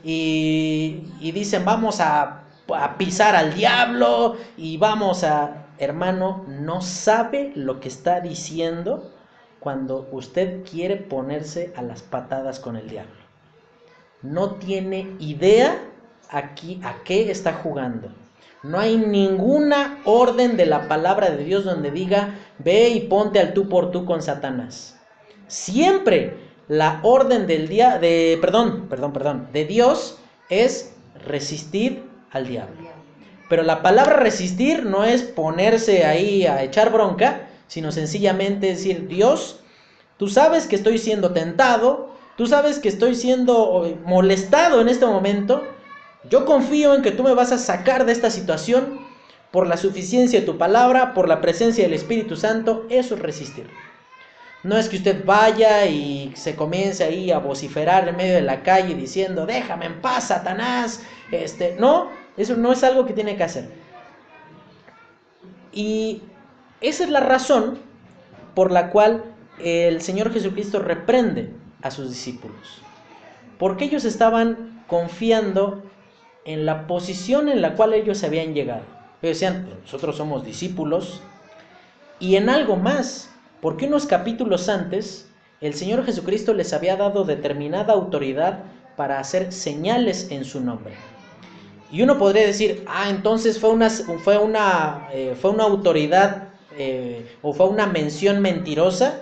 [0.08, 7.80] Y, dicen, vamos a, a pisar al diablo y vamos a hermano, no sabe lo
[7.80, 9.12] que está diciendo
[9.60, 13.14] cuando usted quiere ponerse a las patadas con el diablo.
[14.22, 15.78] No tiene idea
[16.30, 18.08] aquí a qué está jugando.
[18.62, 23.54] No hay ninguna orden de la palabra de Dios donde diga, ve y ponte al
[23.54, 24.98] tú por tú con Satanás.
[25.46, 30.92] Siempre la orden del día de perdón, perdón, perdón, de Dios es
[31.24, 32.90] resistir al diablo.
[33.48, 39.60] Pero la palabra resistir no es ponerse ahí a echar bronca, sino sencillamente decir, Dios,
[40.16, 45.62] tú sabes que estoy siendo tentado, tú sabes que estoy siendo molestado en este momento,
[46.28, 49.06] yo confío en que tú me vas a sacar de esta situación
[49.52, 53.68] por la suficiencia de tu palabra, por la presencia del Espíritu Santo, eso es resistir.
[54.62, 58.62] No es que usted vaya y se comience ahí a vociferar en medio de la
[58.62, 61.02] calle diciendo, déjame en paz, Satanás.
[61.30, 63.68] Este, no, eso no es algo que tiene que hacer.
[65.72, 66.22] Y
[66.80, 67.78] esa es la razón
[68.54, 69.24] por la cual
[69.58, 72.82] el Señor Jesucristo reprende a sus discípulos.
[73.58, 75.82] Porque ellos estaban confiando
[76.44, 78.82] en la posición en la cual ellos habían llegado.
[79.22, 81.22] Ellos decían, nosotros somos discípulos.
[82.18, 85.28] Y en algo más, porque unos capítulos antes
[85.60, 88.64] el Señor Jesucristo les había dado determinada autoridad
[88.96, 90.94] para hacer señales en su nombre.
[91.90, 97.26] Y uno podría decir, ah, entonces fue una, fue una, eh, fue una autoridad eh,
[97.42, 99.20] o fue una mención mentirosa.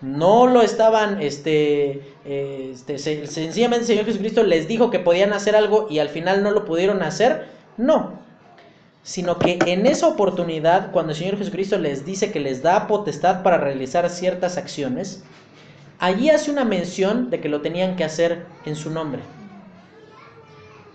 [0.00, 5.56] No lo estaban, este, eh, este sencillamente el Señor Jesucristo les dijo que podían hacer
[5.56, 7.46] algo y al final no lo pudieron hacer.
[7.76, 8.25] No,
[9.06, 13.44] sino que en esa oportunidad, cuando el Señor Jesucristo les dice que les da potestad
[13.44, 15.22] para realizar ciertas acciones,
[16.00, 19.22] allí hace una mención de que lo tenían que hacer en su nombre.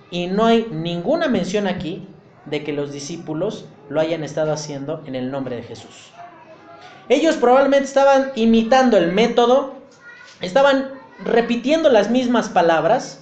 [0.10, 2.06] Y no hay ninguna mención aquí
[2.48, 6.12] de que los discípulos lo hayan estado haciendo en el nombre de Jesús.
[7.08, 9.76] Ellos probablemente estaban imitando el método,
[10.42, 10.90] estaban
[11.24, 13.21] repitiendo las mismas palabras,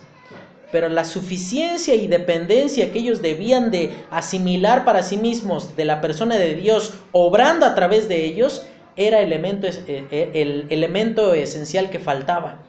[0.71, 6.01] pero la suficiencia y dependencia que ellos debían de asimilar para sí mismos de la
[6.01, 11.89] persona de Dios, obrando a través de ellos, era elemento, eh, eh, el elemento esencial
[11.89, 12.60] que faltaba.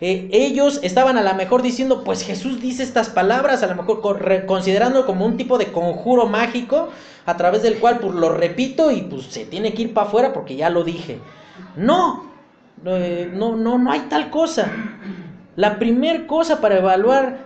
[0.00, 4.02] Eh, ellos estaban a lo mejor diciendo, pues Jesús dice estas palabras, a lo mejor
[4.44, 6.90] considerando como un tipo de conjuro mágico,
[7.24, 10.32] a través del cual pues lo repito y pues se tiene que ir para afuera
[10.32, 11.18] porque ya lo dije.
[11.76, 12.30] No,
[12.82, 14.70] no, no, no hay tal cosa.
[15.56, 17.45] La primer cosa para evaluar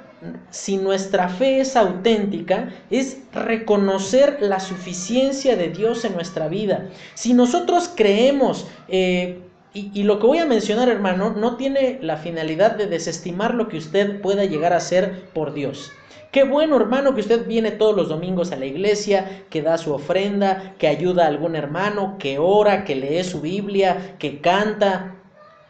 [0.51, 6.89] si nuestra fe es auténtica es reconocer la suficiencia de Dios en nuestra vida.
[7.15, 9.41] Si nosotros creemos eh,
[9.73, 13.79] y, lo que voy a mencionar, hermano, no tiene la finalidad de desestimar lo que
[13.79, 15.93] usted pueda llegar a hacer por Dios.
[16.33, 19.93] Qué bueno, hermano, que usted viene todos los domingos a la iglesia, que da su
[19.93, 25.15] ofrenda, que ayuda a algún hermano, que ora, que lee su Biblia, que canta.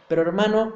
[0.09, 0.75] Pero hermano,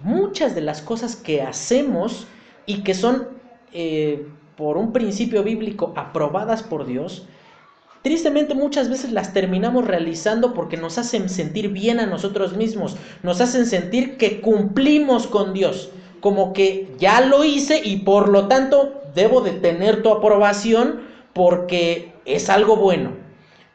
[0.00, 2.26] muchas de las cosas que hacemos
[2.66, 3.28] y que son
[3.72, 7.26] eh, por un principio bíblico aprobadas por Dios,
[8.02, 13.40] tristemente muchas veces las terminamos realizando porque nos hacen sentir bien a nosotros mismos, nos
[13.40, 19.02] hacen sentir que cumplimos con Dios, como que ya lo hice y por lo tanto
[19.14, 23.12] debo de tener tu aprobación porque es algo bueno,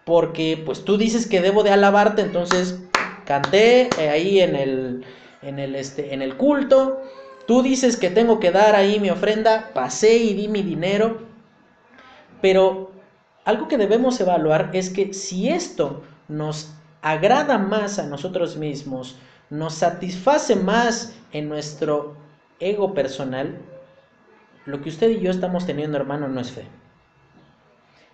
[0.06, 2.80] porque pues tú dices que debo de alabarte, entonces
[3.26, 5.06] canté eh, ahí en el,
[5.42, 7.02] en el, este, en el culto,
[7.50, 11.22] Tú dices que tengo que dar ahí mi ofrenda, pasé y di mi dinero,
[12.44, 12.92] pero
[13.44, 19.18] algo que debemos evaluar es que si esto nos agrada más a nosotros mismos,
[19.50, 22.16] nos satisface más en nuestro
[22.60, 23.58] ego personal,
[24.68, 26.68] lo que usted y yo estamos teniendo, hermano, no es fe.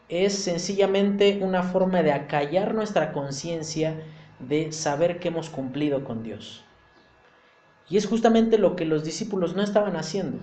[0.07, 4.01] Es sencillamente una forma de acallar nuestra conciencia
[4.39, 6.64] de saber que hemos cumplido con Dios.
[7.89, 10.39] Y es justamente lo que los discípulos no estaban haciendo.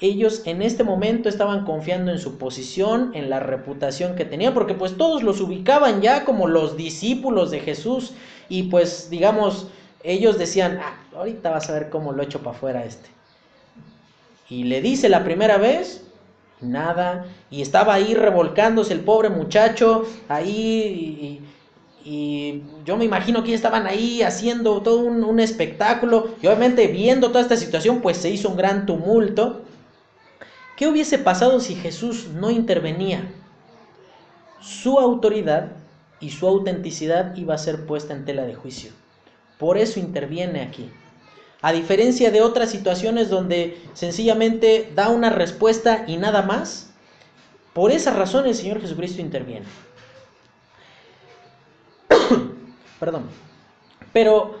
[0.00, 4.74] Ellos en este momento estaban confiando en su posición, en la reputación que tenían, porque
[4.74, 8.12] pues todos los ubicaban ya como los discípulos de Jesús
[8.48, 9.68] y pues digamos,
[10.02, 13.10] ellos decían, ah, ahorita vas a ver cómo lo echo para afuera este.
[14.48, 16.04] Y le dice la primera vez,
[16.62, 21.40] nada, y estaba ahí revolcándose el pobre muchacho, ahí
[22.04, 27.42] y yo me imagino que estaban ahí haciendo todo un, espectáculo y obviamente viendo toda
[27.42, 29.62] esta situación pues se hizo un gran tumulto.
[30.76, 33.32] ¿Qué hubiese pasado si Jesús no intervenía?
[34.60, 35.72] Su autoridad
[36.20, 38.92] y su autenticidad iba a ser puesta en tela de juicio.
[39.58, 40.90] Por eso interviene aquí.
[41.60, 46.90] A diferencia de otras situaciones donde sencillamente da una respuesta y nada más,
[47.74, 49.66] por esa razón el Señor Jesucristo interviene.
[53.00, 53.24] Perdón.
[54.12, 54.60] Pero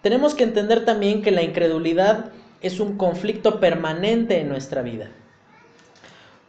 [0.00, 5.10] tenemos que entender también que la incredulidad es un conflicto permanente en nuestra vida.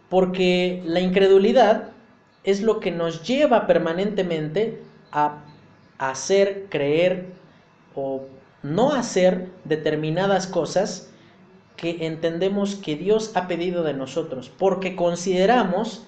[0.09, 1.89] Porque la incredulidad
[2.43, 5.43] es lo que nos lleva permanentemente a
[5.97, 7.25] hacer, creer
[7.95, 8.25] o
[8.63, 11.11] no hacer determinadas cosas
[11.75, 16.05] que entendemos que Dios ha pedido de nosotros, porque consideramos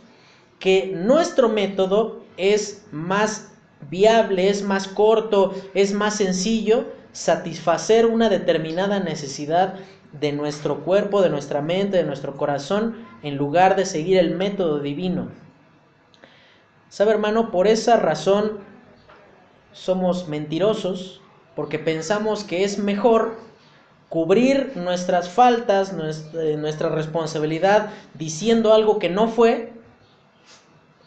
[0.59, 3.48] que nuestro método es más
[3.89, 9.75] viable, es más corto, es más sencillo satisfacer una determinada necesidad
[10.13, 14.79] de nuestro cuerpo, de nuestra mente, de nuestro corazón, en lugar de seguir el método
[14.79, 15.29] divino.
[16.89, 17.51] ¿Sabe hermano?
[17.51, 18.59] Por esa razón
[19.71, 21.21] somos mentirosos,
[21.55, 23.37] porque pensamos que es mejor
[24.09, 29.71] cubrir nuestras faltas, nuestra, nuestra responsabilidad, diciendo algo que no fue,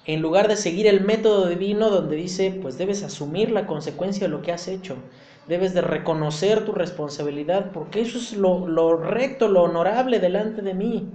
[0.04, 4.30] en lugar de seguir el método divino donde dice, pues debes asumir la consecuencia de
[4.30, 4.96] lo que has hecho,
[5.46, 10.74] debes de reconocer tu responsabilidad, porque eso es lo, lo recto, lo honorable delante de
[10.74, 11.08] mí.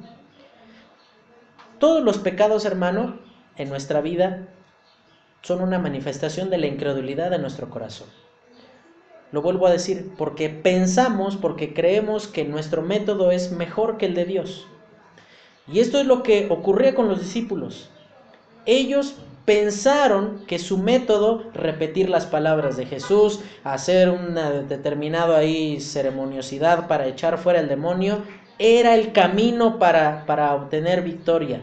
[1.80, 3.20] Todos los pecados, hermano,
[3.58, 4.48] en nuestra vida
[5.42, 8.08] son una manifestación de la incredulidad de nuestro corazón.
[9.34, 14.16] Lo vuelvo a decir, porque pensamos, porque creemos que nuestro método es mejor que el
[14.16, 14.66] de Dios.
[15.68, 17.92] Y esto es lo que ocurría con los discípulos
[18.68, 26.88] ellos pensaron que su método, repetir las palabras de Jesús, hacer una determinada ahí ceremoniosidad
[26.88, 28.24] para echar fuera el demonio,
[28.60, 31.62] era el camino para, para obtener victoria.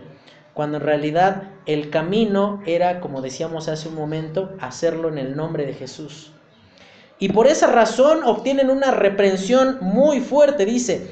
[0.55, 5.67] Cuando en realidad el camino era, como decíamos hace un momento, hacerlo en el nombre
[5.67, 6.33] de Jesús.
[7.19, 10.64] Y por esa razón obtienen una reprensión muy fuerte.
[10.64, 11.11] Dice,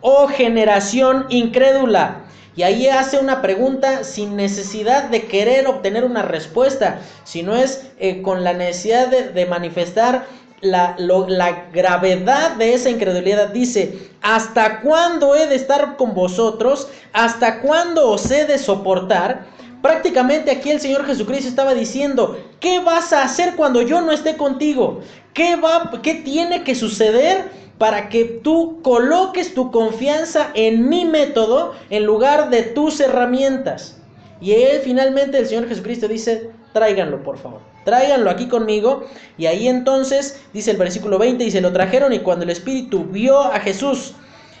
[0.00, 2.24] oh generación incrédula,
[2.58, 8.20] y ahí hace una pregunta sin necesidad de querer obtener una respuesta, sino es eh,
[8.20, 10.26] con la necesidad de, manifestar
[10.60, 13.50] la, la, gravedad de esa incredulidad.
[13.50, 16.88] Dice, ¿hasta cuándo he de estar con vosotros?
[17.12, 19.46] ¿Hasta cuándo os he de soportar?
[19.80, 24.36] Prácticamente aquí el Señor Jesucristo estaba diciendo, ¿qué vas a hacer cuando yo no esté
[24.36, 25.02] contigo?
[25.32, 31.74] ¿Qué, va, qué tiene que suceder para que tú coloques tu confianza en mi método
[31.90, 33.96] en lugar de tus herramientas.
[34.40, 39.04] Y él finalmente el Señor Jesucristo dice, tráiganlo por favor, tráiganlo aquí conmigo.
[39.36, 43.40] Y ahí entonces dice el versículo 20, dice, lo trajeron y cuando el Espíritu vio
[43.40, 44.14] a Jesús,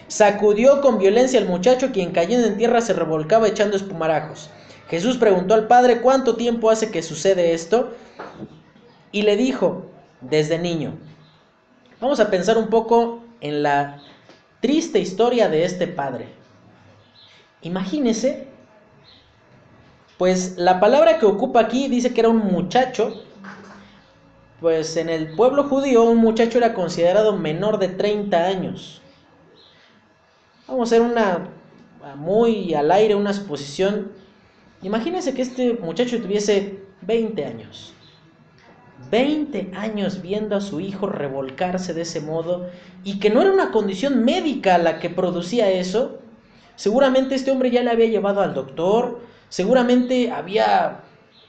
[0.06, 4.50] sacudió con violencia al muchacho quien cayendo en tierra se revolcaba echando espumarajos.
[4.88, 7.90] Jesús preguntó al Padre, ¿cuánto tiempo hace que sucede esto?
[9.12, 9.84] Y le dijo,
[10.20, 10.98] desde niño.
[12.00, 14.00] Vamos a pensar un poco en la
[14.60, 16.28] triste historia de este padre.
[17.62, 18.46] Imagínese,
[20.16, 23.24] pues la palabra que ocupa aquí dice que era un muchacho,
[24.60, 29.02] pues en el pueblo judío un muchacho era considerado menor de 30 años.
[30.68, 31.48] Vamos a hacer una
[32.16, 34.12] muy al aire, una suposición.
[34.82, 37.92] Imagínense que este muchacho tuviese 20 años.
[39.10, 42.68] 20 años viendo a su hijo revolcarse de ese modo
[43.04, 46.18] y que no era una condición médica la que producía eso.
[46.76, 51.00] Seguramente este hombre ya le había llevado al doctor, seguramente había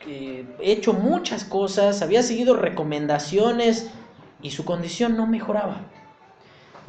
[0.07, 3.89] eh, hecho muchas cosas, había seguido recomendaciones
[4.41, 5.81] y su condición no mejoraba.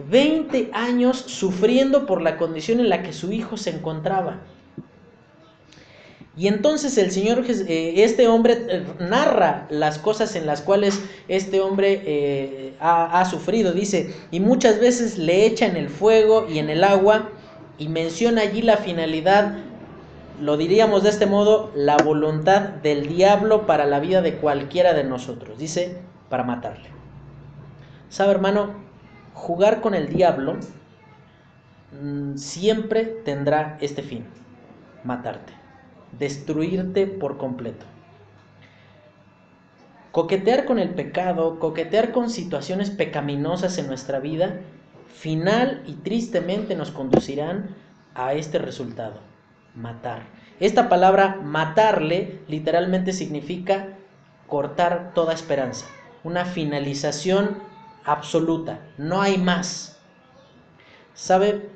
[0.09, 4.41] 20 años sufriendo por la condición en la que su hijo se encontraba.
[6.41, 11.61] Y entonces el Señor, eh, este hombre eh, narra las cosas en las cuales este
[11.61, 16.71] hombre ha, ha, sufrido, dice, y muchas veces le echa en el fuego y en
[16.71, 17.29] el agua,
[17.77, 19.59] y menciona allí la finalidad
[20.41, 25.05] lo diríamos de este modo, la voluntad del diablo para la vida de cualquiera de
[25.05, 25.59] nosotros.
[25.59, 25.99] Dice,
[26.31, 26.89] para matarle.
[28.09, 28.73] ¿Sabe, hermano?
[29.35, 30.57] Jugar con el diablo
[31.93, 34.25] mm, siempre tendrá este fin,
[35.05, 35.53] matarte,
[36.19, 37.87] destruirte por completo.
[40.13, 44.61] Coquetear con el pecado, coquetear con situaciones pecaminosas en nuestra vida,
[45.07, 47.77] final y tristemente nos conducirán
[48.15, 49.21] a este resultado
[49.75, 50.23] matar.
[50.59, 53.89] Esta palabra matarle literalmente significa
[54.47, 55.87] cortar toda esperanza,
[56.25, 57.59] una finalización
[58.05, 59.99] absoluta, no hay más.
[61.15, 61.69] ¿Sabe?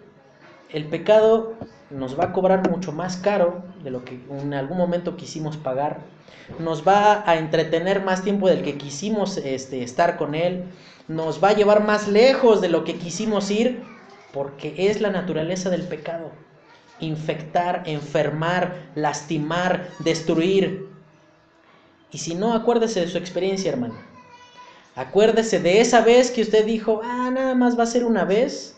[0.71, 1.55] El pecado
[1.91, 6.01] nos va a cobrar mucho más caro de lo que en algún momento quisimos pagar,
[6.59, 10.65] nos va a entretener más tiempo del que quisimos este, estar con él,
[11.09, 13.83] nos va a llevar más lejos de lo que quisimos ir,
[14.33, 16.31] porque es la naturaleza del pecado
[17.01, 20.89] infectar, enfermar, lastimar, destruir.
[22.11, 23.95] Y si no, acuérdese de su experiencia, hermano.
[24.95, 28.74] Acuérdese de esa vez que usted dijo, ah, nada más va a ser una vez.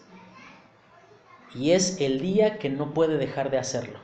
[1.59, 3.99] Y es el día que no puede dejar de hacerlo.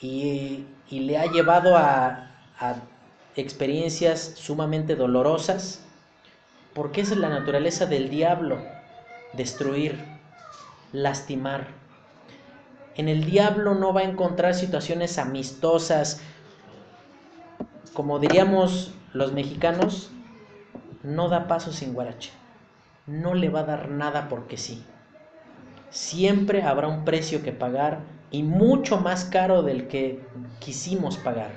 [0.00, 2.76] Y, y le ha llevado a, a
[3.36, 5.84] experiencias sumamente dolorosas,
[6.74, 8.58] porque esa es la naturaleza del diablo,
[9.34, 10.04] destruir,
[10.92, 11.68] lastimar.
[12.96, 16.20] En el diablo no va a encontrar situaciones amistosas.
[17.94, 20.10] Como diríamos los mexicanos,
[21.02, 22.32] no da paso sin guarache.
[23.06, 24.84] No le va a dar nada porque sí.
[25.92, 28.00] Siempre habrá un precio que pagar
[28.32, 30.18] y mucho más caro del que
[30.58, 31.50] quisimos pagar.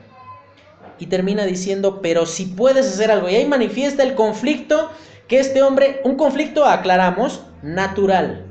[0.99, 3.27] Y termina diciendo, pero si puedes hacer algo.
[3.27, 4.91] Y ahí manifiesta el conflicto
[5.27, 8.45] que este hombre, un conflicto, aclaramos, natural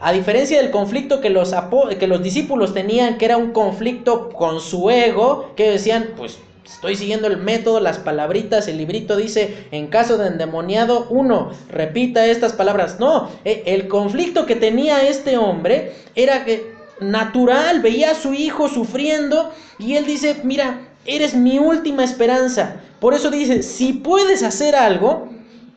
[0.00, 1.54] a diferencia del conflicto que los,
[1.98, 6.38] que los discípulos tenían, que era un conflicto con su ego, que decían, pues
[6.70, 12.26] estoy siguiendo el método, las palabritas, el librito dice, en caso de endemoniado, uno, repita
[12.26, 13.00] estas palabras.
[13.00, 18.68] No, e, el conflicto que tenía este hombre era que natural, veía a su hijo
[18.68, 22.80] sufriendo y él dice, mira, eres mi última esperanza.
[23.00, 25.28] Por eso dice, si puedes hacer algo,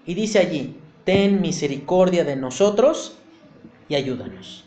[0.06, 3.14] y dice allí, ten misericordia de nosotros
[3.88, 4.66] y ayúdanos.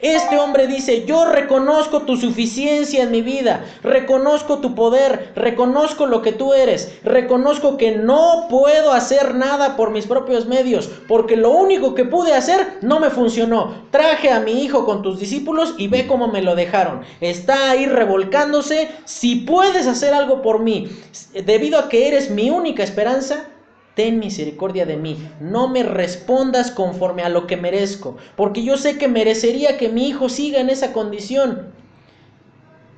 [0.00, 6.22] Este hombre dice, yo reconozco tu suficiencia en mi vida, reconozco tu poder, reconozco lo
[6.22, 11.50] que tú eres, reconozco que no puedo hacer nada por mis propios medios, porque lo
[11.50, 13.88] único que pude hacer no me funcionó.
[13.90, 17.00] Traje a mi hijo con tus discípulos y ve cómo me lo dejaron.
[17.20, 20.88] Está ahí revolcándose, si puedes hacer algo por mí,
[21.44, 23.46] debido a que eres mi única esperanza,
[23.98, 28.96] ten misericordia de mí, no me respondas conforme a lo que merezco, porque yo sé
[28.96, 31.72] que merecería que mi hijo siga en esa condición.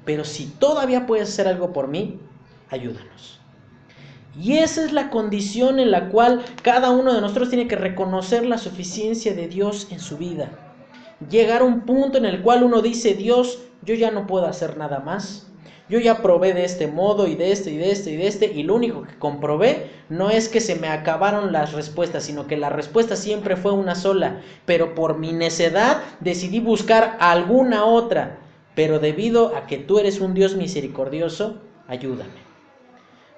[0.05, 2.21] Pero si todavía puedes hacer algo por mí,
[2.69, 3.41] ayúdanos.
[4.39, 8.45] Y esa es la condición en la cual cada uno de nosotros tiene que reconocer
[8.45, 10.51] la suficiencia de Dios en su vida.
[11.31, 14.77] Llegar a un punto en el cual uno dice, Dios, yo ya no puedo hacer
[14.77, 15.50] nada más
[15.91, 18.47] yo ya probé de este modo y de este y de este y de este
[18.47, 22.57] y lo único que comprobé no es que se me acabaron las respuestas, sino que
[22.57, 28.39] la respuesta siempre fue una sola, pero por mi necedad decidí buscar alguna otra,
[28.77, 32.41] pero debido a que tú eres un Dios misericordioso, ayúdame.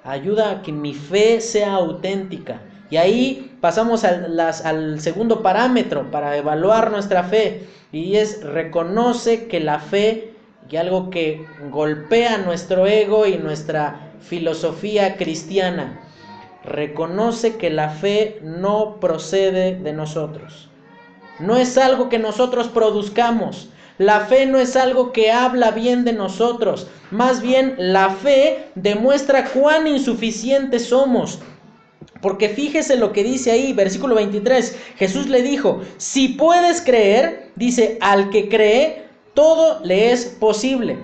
[0.04, 2.60] Ayuda a que mi fe sea auténtica.
[2.90, 9.60] Y ahí pasamos al, al segundo parámetro para evaluar nuestra fe y es reconoce que
[9.60, 10.31] la fe
[10.70, 16.00] y algo que golpea nuestro ego y nuestra filosofía cristiana.
[16.64, 20.70] Reconoce que la fe no procede de nosotros.
[21.38, 23.68] No es algo que nosotros produzcamos.
[23.98, 26.88] La fe no es algo que habla bien de nosotros.
[27.10, 31.40] Más bien, la fe demuestra cuán insuficientes somos.
[32.20, 34.78] Porque fíjese lo que dice ahí, versículo 23.
[34.96, 39.01] Jesús le dijo, si puedes creer, dice, al que cree,
[39.34, 40.98] todo le es posible.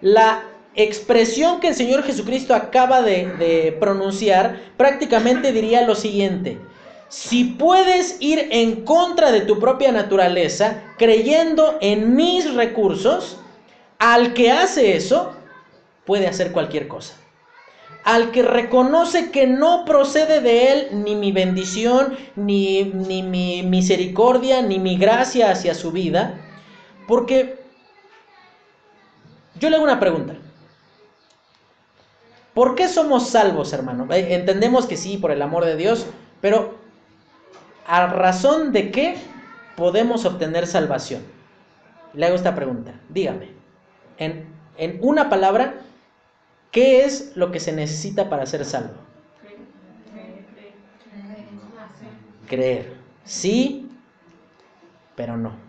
[0.00, 0.44] La
[0.74, 6.58] expresión que el Señor Jesucristo acaba de, pronunciar prácticamente diría lo siguiente.
[7.08, 13.38] Si puedes ir en contra de tu propia naturaleza, creyendo en mis recursos,
[13.98, 15.32] al que hace eso,
[16.04, 17.14] puede hacer cualquier cosa.
[18.04, 24.78] Al que reconoce que no procede de él ni mi bendición, ni mi misericordia, ni
[24.78, 26.45] mi gracia hacia su vida.
[27.06, 27.58] Porque
[29.58, 30.34] yo le hago una pregunta.
[32.54, 34.06] ¿Por qué somos salvos, hermano?
[34.12, 36.06] Eh, entendemos que sí, por el amor de Dios,
[36.40, 36.78] pero
[37.86, 39.16] ¿a razón de qué
[39.76, 41.22] podemos obtener salvación?
[42.14, 42.94] Le hago esta pregunta.
[43.10, 43.50] Dígame,
[44.16, 44.46] en,
[44.78, 45.74] en una palabra,
[46.70, 48.94] ¿qué es lo que se necesita para ser salvo?
[52.48, 52.94] Creer.
[53.24, 53.90] Sí,
[55.14, 55.65] pero no.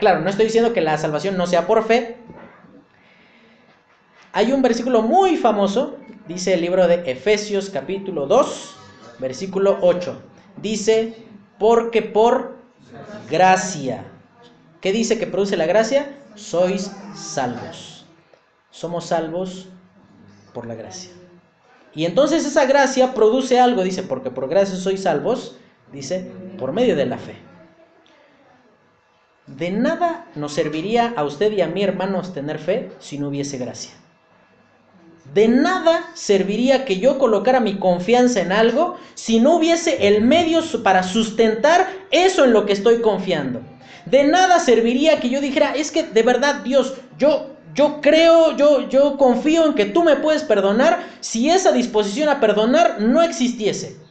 [0.00, 2.16] Claro, no estoy diciendo que la salvación no sea por fe.
[4.32, 5.96] Hay un versículo muy famoso,
[6.28, 8.76] dice el libro de Efesios capítulo 2,
[9.18, 10.20] versículo 8.
[10.60, 11.16] Dice,
[11.58, 12.56] porque por
[13.30, 14.04] gracia.
[14.80, 16.18] ¿Qué dice que produce la gracia?
[16.34, 18.06] Sois salvos.
[18.70, 19.68] Somos salvos
[20.52, 21.12] por la gracia.
[21.94, 25.56] Y entonces esa gracia produce algo, dice, porque por gracia sois salvos,
[25.92, 27.45] dice, por medio de la fe.
[29.46, 33.58] De nada nos serviría a usted y a mi hermanos tener fe si no hubiese
[33.58, 33.92] gracia.
[35.32, 40.60] De nada serviría que yo colocara mi confianza en algo si no hubiese el medio
[40.82, 43.60] para sustentar eso en lo que estoy confiando.
[44.04, 48.88] De nada serviría que yo dijera, es que de verdad Dios, yo yo creo, yo
[48.88, 54.05] yo confío en que tú me puedes perdonar si esa disposición a perdonar no existiese.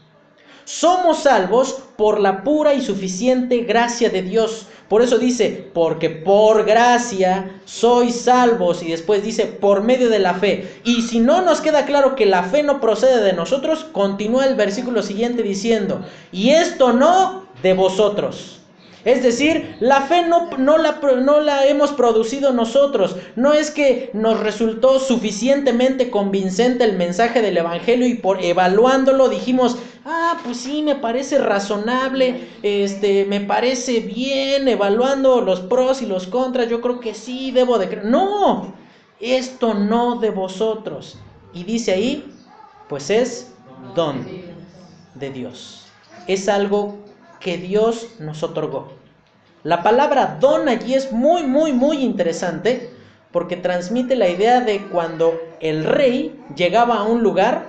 [0.65, 4.65] Somos salvos por la pura y suficiente gracia de Dios.
[4.89, 8.81] Por eso dice, porque por gracia sois salvos.
[8.81, 10.81] Y después dice, por medio de la fe.
[10.83, 14.55] Y si no nos queda claro que la fe no procede de nosotros, continúa el
[14.55, 18.59] versículo siguiente diciendo, y esto no de vosotros.
[19.05, 20.99] Es decir, la fe no, la,
[21.41, 23.15] la, hemos producido nosotros.
[23.35, 29.77] No es que nos resultó suficientemente convincente el mensaje del Evangelio y por evaluándolo dijimos,
[30.05, 36.25] ah, pues sí, me parece razonable, este, me parece bien, evaluando los pros y los
[36.25, 38.05] contras, yo creo que sí, debo de creer.
[38.05, 38.73] No,
[39.19, 41.19] esto no de vosotros.
[41.53, 42.25] Y dice ahí,
[42.89, 43.53] pues es
[43.93, 44.25] don
[45.13, 45.85] de Dios.
[46.27, 47.04] Es algo
[47.45, 48.93] que Dios nos otorgó.
[49.61, 52.89] La palabra don allí es muy, muy, muy interesante
[53.31, 57.67] porque transmite la idea de cuando el rey llegaba a un lugar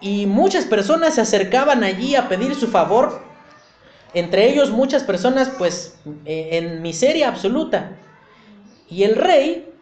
[0.00, 3.22] y muchas personas se acercaban allí a pedir su favor,
[4.12, 7.92] entre ellos muchas personas pues eh, en miseria absoluta.
[8.88, 9.72] Y el rey,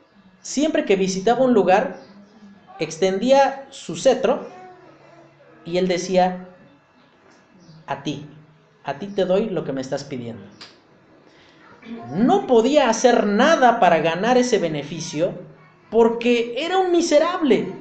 [0.42, 1.96] siempre que visitaba un lugar,
[2.78, 4.46] extendía su cetro
[5.64, 6.46] y él decía,
[7.86, 8.26] a ti,
[8.84, 10.42] a ti te doy lo que me estás pidiendo.
[12.14, 15.32] No podía hacer nada para ganar ese beneficio
[15.90, 17.72] porque era un miserable.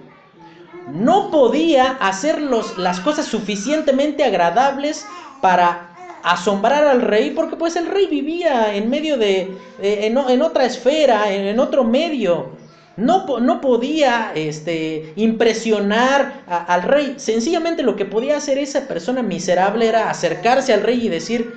[0.91, 5.05] No podía hacer las cosas suficientemente agradables
[5.41, 5.91] para
[6.23, 11.59] asombrar al rey porque pues el rey vivía en medio de, en, otra esfera, en,
[11.59, 12.49] otro medio.
[12.97, 17.15] No, no, podía este, impresionar al rey.
[17.17, 21.53] Sencillamente lo que podía hacer esa persona miserable era acercarse al rey y decir,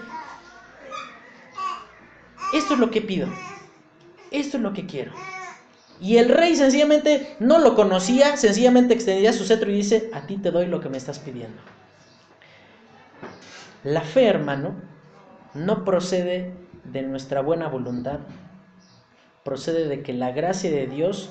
[2.53, 3.28] esto es lo que pido,
[4.30, 5.12] esto es lo que quiero.
[6.01, 10.37] Y el rey sencillamente no lo conocía, sencillamente extendía su cetro y dice, a ti
[10.37, 11.61] te doy lo que me estás pidiendo.
[13.82, 14.74] La fe, hermano,
[15.55, 16.53] no procede
[16.85, 18.20] de nuestra buena voluntad,
[19.45, 21.28] procede de que la gracia de Dios,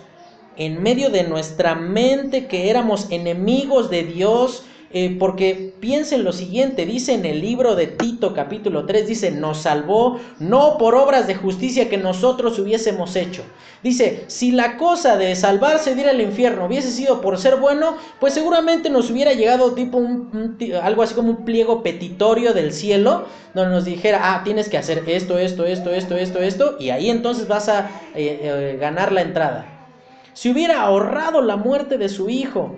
[0.55, 4.63] en medio de nuestra mente que éramos enemigos de Dios,
[4.95, 9.63] eh, porque piensen lo siguiente, dice en el libro de Tito capítulo 3, dice, nos
[9.63, 13.43] salvó no por obras de justicia que nosotros hubiésemos hecho.
[13.81, 17.97] Dice, si la cosa de salvarse de ir al infierno hubiese sido por ser bueno,
[18.19, 23.25] pues seguramente nos hubiera llegado tipo un, algo así como un pliego petitorio del cielo,
[23.55, 27.09] donde nos dijera, ah, tienes que hacer esto, esto, esto, esto, esto, esto, y ahí
[27.09, 29.89] entonces vas a eh, eh, ganar la entrada.
[30.33, 32.75] Si hubiera ahorrado la muerte de su hijo,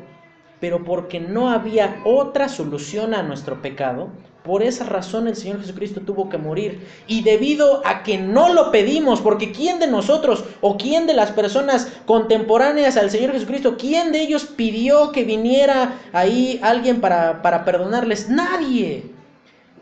[0.59, 4.09] pero porque no había otra solución a nuestro pecado,
[4.45, 6.85] Por esa razón el Señor Jesucristo tuvo que morir.
[7.07, 11.31] Y debido a que no lo pedimos, porque ¿quién de nosotros o quién de las
[11.31, 17.65] personas contemporáneas al Señor Jesucristo, quién de ellos pidió que viniera ahí alguien para, para
[17.65, 18.29] perdonarles?
[18.29, 19.05] Nadie.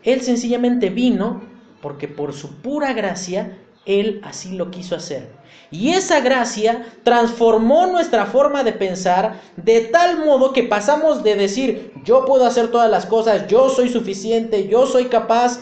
[0.02, 1.42] Él sencillamente vino
[1.82, 5.28] porque por su pura gracia Él así lo quiso hacer.
[5.74, 11.92] Y esa gracia transformó nuestra forma de pensar de tal modo que pasamos de decir,
[12.04, 15.58] yo puedo hacer todas las cosas, yo soy suficiente, yo soy capaz,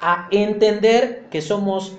[0.00, 1.92] a entender que somos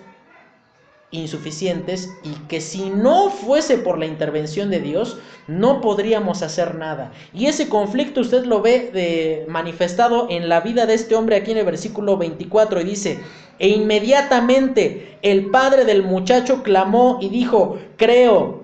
[1.12, 7.14] insuficientes y que si no fuese por la intervención de Dios, no podríamos hacer nada.
[7.34, 11.52] Y ese conflicto usted lo ve de, manifestado en la vida de este hombre aquí
[11.52, 13.22] en el versículo 24 y dice,
[13.60, 18.64] e inmediatamente el padre del muchacho clamó y dijo, creo,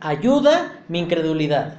[0.00, 1.76] ayuda mi incredulidad.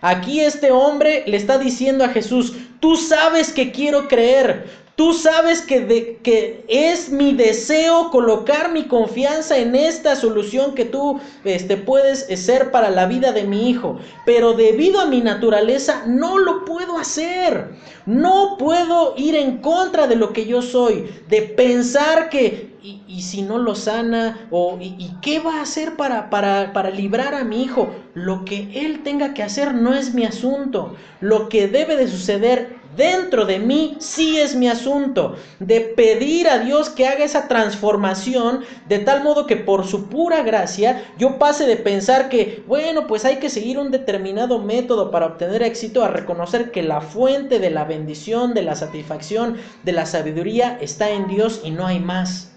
[0.00, 5.60] Aquí este hombre le está diciendo a Jesús, tú sabes que quiero creer, Tú sabes
[5.60, 12.20] que, que, es mi deseo colocar mi confianza en esta solución que tú este, puedes
[12.40, 13.98] ser para la vida de mi hijo.
[14.24, 17.74] Pero debido a mi naturaleza no lo puedo hacer.
[18.06, 21.06] No puedo ir en contra de lo que yo soy.
[21.28, 26.30] De pensar que, y, si no lo sana, o y, qué va a hacer para,
[26.30, 27.90] para, para librar a mi hijo.
[28.14, 30.96] Lo que él tenga que hacer no es mi asunto.
[31.20, 36.58] Lo que debe de suceder dentro de mí sí es mi asunto, de pedir a
[36.58, 41.66] Dios que haga esa transformación de tal modo que por su pura gracia yo pase
[41.66, 46.08] de pensar que, bueno, pues hay que seguir un determinado método para obtener éxito a
[46.08, 51.28] reconocer que la fuente de la bendición, de la satisfacción, de la sabiduría está en
[51.28, 52.52] Dios y no hay más.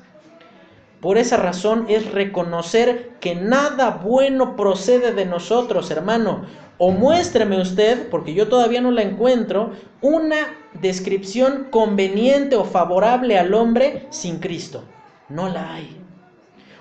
[1.02, 6.46] Por esa razón es reconocer que nada bueno procede de nosotros, hermano.
[6.80, 10.38] O muéstreme usted, porque yo todavía no la encuentro, una
[10.82, 14.84] descripción conveniente o favorable al hombre sin Cristo.
[15.28, 15.98] No la hay.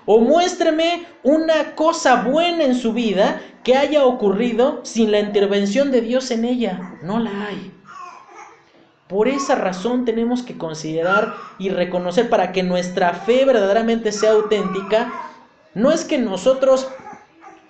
[0.05, 6.01] O muéstreme una cosa buena en su vida que haya ocurrido sin la intervención de
[6.01, 6.95] Dios en ella.
[7.03, 7.71] No la hay.
[9.09, 15.11] Por esa razón tenemos que considerar y reconocer para que nuestra fe verdaderamente sea auténtica,
[15.73, 16.87] no es que nosotros,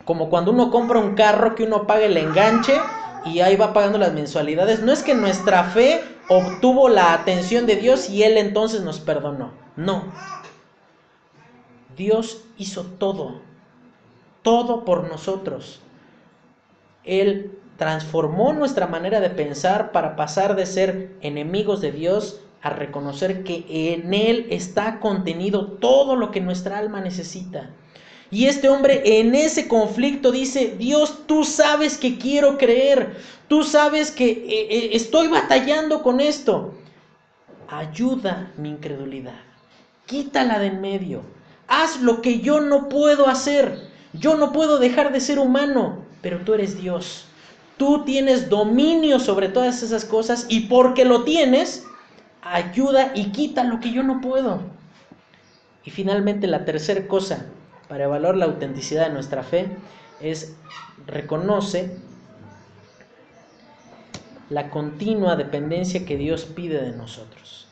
[0.10, 2.82] como cuando uno compra un carro, que uno pague el enganche
[3.26, 7.76] y ahí va pagando las mensualidades, no es que nuestra fe obtuvo la atención de
[7.76, 9.52] Dios y Él entonces nos perdonó.
[9.76, 10.06] No.
[11.96, 13.42] Dios hizo todo,
[14.42, 15.80] todo por nosotros.
[17.04, 23.44] Él transformó nuestra manera de pensar para pasar de ser enemigos de Dios a reconocer
[23.44, 27.70] que en Él está contenido todo lo que nuestra alma necesita.
[28.32, 33.18] Y este hombre en ese conflicto dice, Dios, tú sabes que quiero creer,
[33.48, 36.76] tú sabes que eh, eh, estoy batallando con esto.
[37.68, 39.40] Ayuda mi incredulidad,
[40.06, 41.24] quítala de en medio,
[41.68, 43.90] haz lo que yo no puedo hacer.
[44.14, 47.26] Yo no puedo dejar de ser humano, pero tú eres Dios.
[47.78, 51.86] Tú tienes dominio sobre todas esas cosas y porque lo tienes,
[52.42, 54.62] ayuda y quita lo que yo no puedo.
[55.86, 57.46] Y finalmente la tercera cosa
[57.90, 59.68] para evaluar la autenticidad de nuestra fe
[60.22, 60.56] es
[61.06, 61.98] reconoce
[64.50, 67.68] la continua dependencia que Dios pide de nosotros.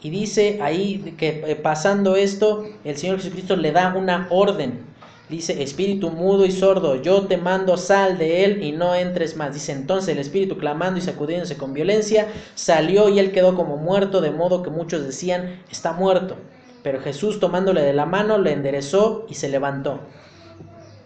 [0.00, 4.92] Y dice ahí que eh, pasando esto, el Señor Jesucristo le da una orden
[5.32, 9.54] Dice, espíritu mudo y sordo, yo te mando, sal de él y no entres más.
[9.54, 14.20] Dice, entonces el espíritu clamando y sacudiéndose con violencia, salió y él quedó como muerto,
[14.20, 16.36] de modo que muchos decían, está muerto.
[16.82, 20.00] Pero Jesús tomándole de la mano, le enderezó y se levantó.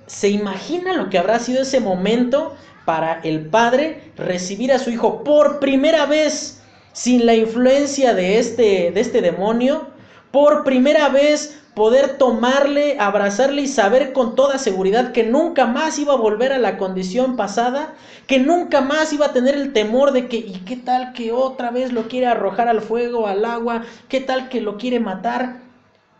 [0.07, 2.55] ¿Se imagina lo que habrá sido ese momento
[2.85, 6.63] para el padre recibir a su hijo por primera vez
[6.93, 9.89] sin la influencia de este, de este demonio?
[10.31, 16.15] Por primera vez poder tomarle, abrazarle y saber con toda seguridad que nunca más iba
[16.15, 17.95] a volver a la condición pasada,
[18.27, 21.71] que nunca más iba a tener el temor de que, ¿y qué tal que otra
[21.71, 23.83] vez lo quiere arrojar al fuego, al agua?
[24.09, 25.66] ¿Qué tal que lo quiere matar?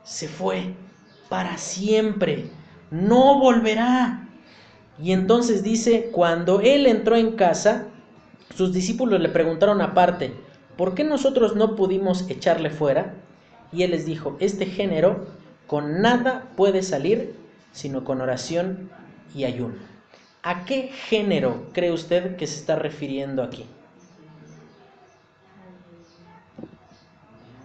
[0.07, 0.73] Se fue
[1.29, 2.51] para siempre,
[2.91, 4.29] no volverá.
[4.99, 7.89] Y entonces dice, cuando él entró en casa,
[8.55, 10.33] sus discípulos le preguntaron aparte,
[10.79, 13.13] ¿por qué nosotros no pudimos echarle fuera?
[13.73, 15.27] Y él les dijo, este género
[15.67, 17.35] con nada puede salir
[17.77, 18.89] sino con oración
[19.35, 19.75] y ayuno.
[20.43, 23.67] ¿A qué género cree usted que se está refiriendo aquí?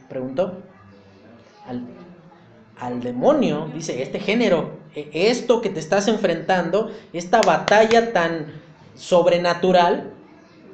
[0.10, 0.58] Preguntó.
[1.66, 1.86] Al,
[2.82, 8.48] al, demonio, dice, este género, e, esto que te estás enfrentando, esta batalla tan
[8.96, 10.12] sobrenatural,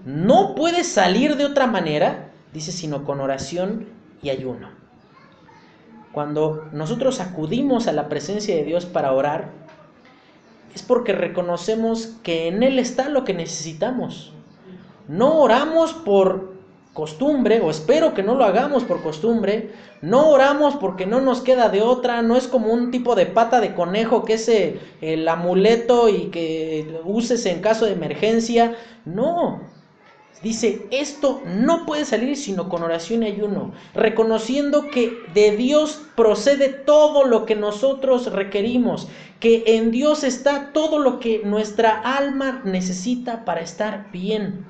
[0.06, 2.28] no puede salir de otra manera
[2.58, 3.88] dice, sino con oración
[4.22, 4.70] y ayuno.
[6.12, 9.52] Cuando nosotros acudimos a la presencia de Dios para orar,
[10.74, 14.34] es porque reconocemos que en Él está lo que necesitamos.
[15.08, 16.57] No oramos por
[16.98, 19.70] costumbre, o espero que no lo hagamos por costumbre,
[20.02, 23.62] no oramos porque no nos queda de otra, no es como un tipo de pata
[23.62, 28.76] de conejo que es eh, el amuleto y que uses en caso de emergencia,
[29.06, 29.62] no.
[30.42, 36.70] Dice, esto no puede salir sino con oración y ayuno, reconociendo que de Dios procede
[36.70, 39.08] todo lo que nosotros requerimos,
[39.40, 44.66] que en Dios está todo lo que nuestra alma necesita para estar bien.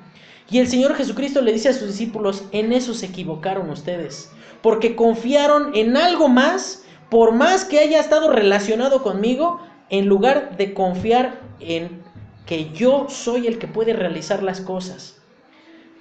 [0.50, 4.30] Y el Señor Jesucristo le dice a sus discípulos, en eso se equivocaron ustedes,
[4.62, 10.72] porque confiaron en algo más, por más que haya estado relacionado conmigo, en lugar de
[10.72, 12.02] confiar en
[12.46, 15.20] que yo soy el que puede realizar las cosas.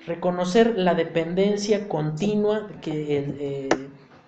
[0.05, 3.69] Reconocer la dependencia continua que, eh,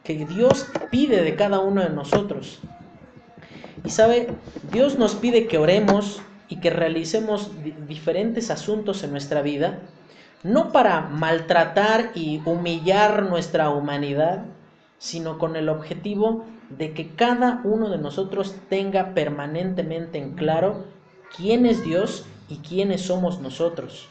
[0.03, 2.59] que Dios pide de cada uno de nosotros.
[3.85, 4.27] Y sabe,
[4.73, 7.51] Dios nos pide que oremos y que realicemos
[7.87, 9.79] diferentes asuntos en nuestra vida
[10.43, 14.45] no para maltratar y humillar nuestra humanidad,
[14.97, 20.85] sino con el objetivo de que cada uno de nosotros tenga permanentemente en claro
[21.35, 24.09] quién es Dios y quiénes somos nosotros.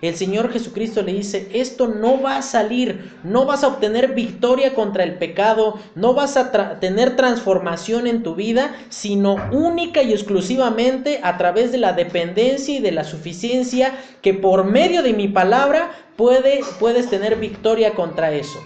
[0.00, 4.74] El Señor Jesucristo le dice, esto no va a salir, no vas a obtener victoria
[4.74, 11.18] contra el pecado, no vas a tener transformación en tu vida, sino única y exclusivamente
[11.24, 13.92] a través de la dependencia y de la suficiencia
[14.22, 18.60] que por medio de mi palabra puede, puedes tener victoria contra eso.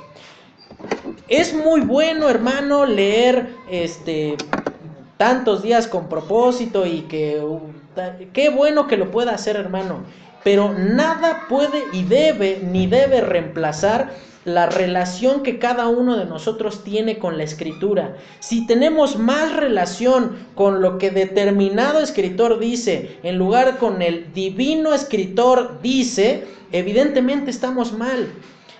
[1.28, 4.36] Es muy bueno, hermano, leer este
[5.16, 7.60] tantos días con propósito y que uh,
[8.32, 10.00] qué bueno que lo pueda hacer, hermano
[10.44, 14.10] pero nada puede y debe ni debe reemplazar
[14.44, 18.16] la relación que cada uno de nosotros tiene con la escritura.
[18.40, 24.94] Si tenemos más relación con lo que determinado escritor dice en lugar con el divino
[24.94, 28.32] escritor dice, evidentemente estamos mal.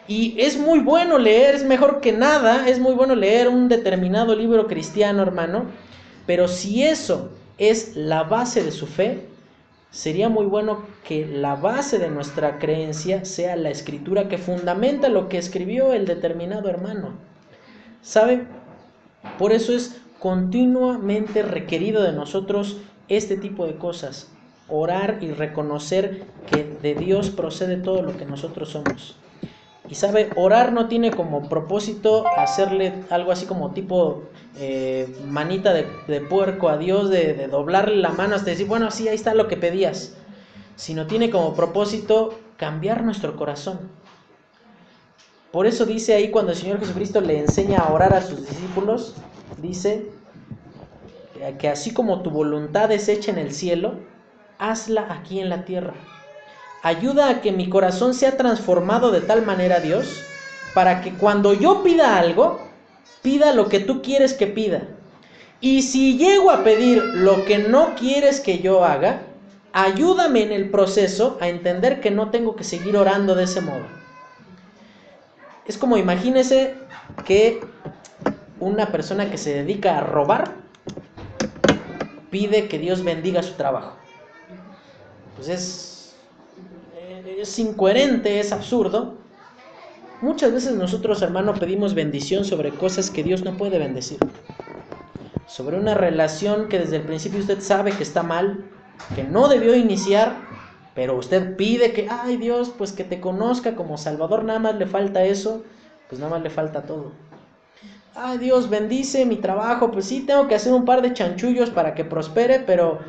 [0.09, 4.35] Y es muy bueno leer, es mejor que nada, es muy bueno leer un determinado
[4.35, 5.67] libro cristiano, hermano,
[6.27, 9.29] pero si eso es la base de su fe,
[9.93, 15.29] sería muy bueno que la base de nuestra creencia sea la escritura que fundamenta lo
[15.29, 17.11] que escribió el determinado hermano.
[18.01, 18.47] ¿Sabe?
[19.39, 22.79] Por eso es continuamente requerido de nosotros
[23.09, 24.33] este tipo de cosas.
[24.67, 29.17] Orar y reconocer que de Dios procede todo lo que nosotros somos.
[29.89, 34.25] Y sabe, orar no tiene como propósito hacerle algo así como tipo
[34.57, 39.15] eh, manita de, puerco a Dios, de, doblarle la mano hasta decir, bueno, sí, ahí
[39.15, 40.15] está lo que pedías,
[40.77, 43.91] sino tiene como propósito cambiar nuestro corazón.
[45.51, 49.17] Por eso dice ahí cuando el Señor Jesucristo le enseña a orar a sus discípulos,
[49.59, 50.07] dice
[51.59, 53.97] que así como tu voluntad es hecha en el cielo,
[54.59, 55.95] hazla aquí en la tierra.
[56.83, 60.23] Ayuda a que mi corazón sea transformado de tal manera, Dios,
[60.75, 62.61] para que cuando yo pida algo,
[63.23, 64.89] pida lo que tú quieres que pida.
[65.61, 69.23] Y si llego a pedir lo que no quieres que yo haga,
[69.73, 73.87] ayúdame en el proceso a entender que no tengo que seguir orando de ese modo.
[75.67, 76.75] Es como imagínese
[77.25, 77.61] que
[78.59, 80.55] una persona que se dedica a robar
[82.31, 83.97] pide que Dios bendiga su trabajo.
[85.37, 85.92] Pues es,
[87.43, 89.23] es incoherente, es absurdo,
[90.23, 94.21] Muchas veces nosotros, hermano, pedimos bendición sobre cosas que Dios no puede bendecir.
[95.49, 98.65] Sobre una relación que desde el principio usted sabe que está mal,
[99.17, 100.37] que no debió iniciar,
[100.95, 104.87] pero usted pide que, ay Dios, pues que te conozca como Salvador, nada más le
[104.87, 105.65] falta eso,
[106.09, 107.11] pues nada más le falta todo.
[108.15, 111.97] Ay Dios, bendice mi trabajo, pues sí, tengo que hacer un par de chanchullos para
[111.97, 113.01] que prospere, pero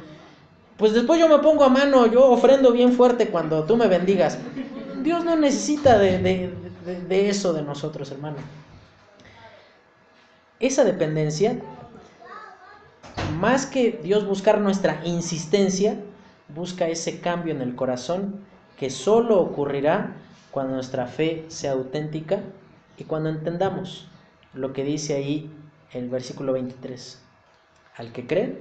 [0.78, 4.38] pues después yo me pongo a mano, yo ofrendo bien fuerte cuando tú me bendigas.
[5.04, 8.38] Dios no necesita de, de, eso de nosotros, hermano.
[10.60, 11.60] Esa dependencia,
[13.40, 16.00] más que Dios buscar nuestra insistencia,
[16.56, 18.40] busca ese cambio en el corazón
[18.78, 20.16] que solo ocurrirá
[20.52, 22.40] cuando nuestra fe sea auténtica
[22.98, 24.08] y cuando entendamos
[24.54, 25.52] lo que dice ahí
[25.92, 27.20] el versículo 23.
[27.96, 28.60] Al que cree,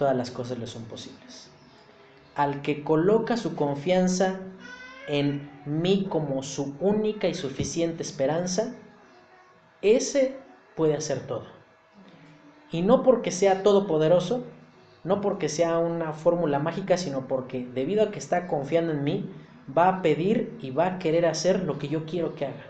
[0.00, 1.50] todas las cosas le son posibles.
[2.34, 4.40] Al que coloca su confianza
[5.08, 8.72] en mí como su única y suficiente esperanza,
[9.82, 10.38] ese
[10.74, 11.44] puede hacer todo.
[12.72, 14.42] Y no porque sea todopoderoso,
[15.04, 19.30] no porque sea una fórmula mágica, sino porque debido a que está confiando en mí,
[19.76, 22.64] va a pedir y va a querer hacer lo que yo quiero que haga.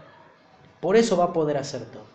[0.81, 2.07] Por eso va a poder hacer todo.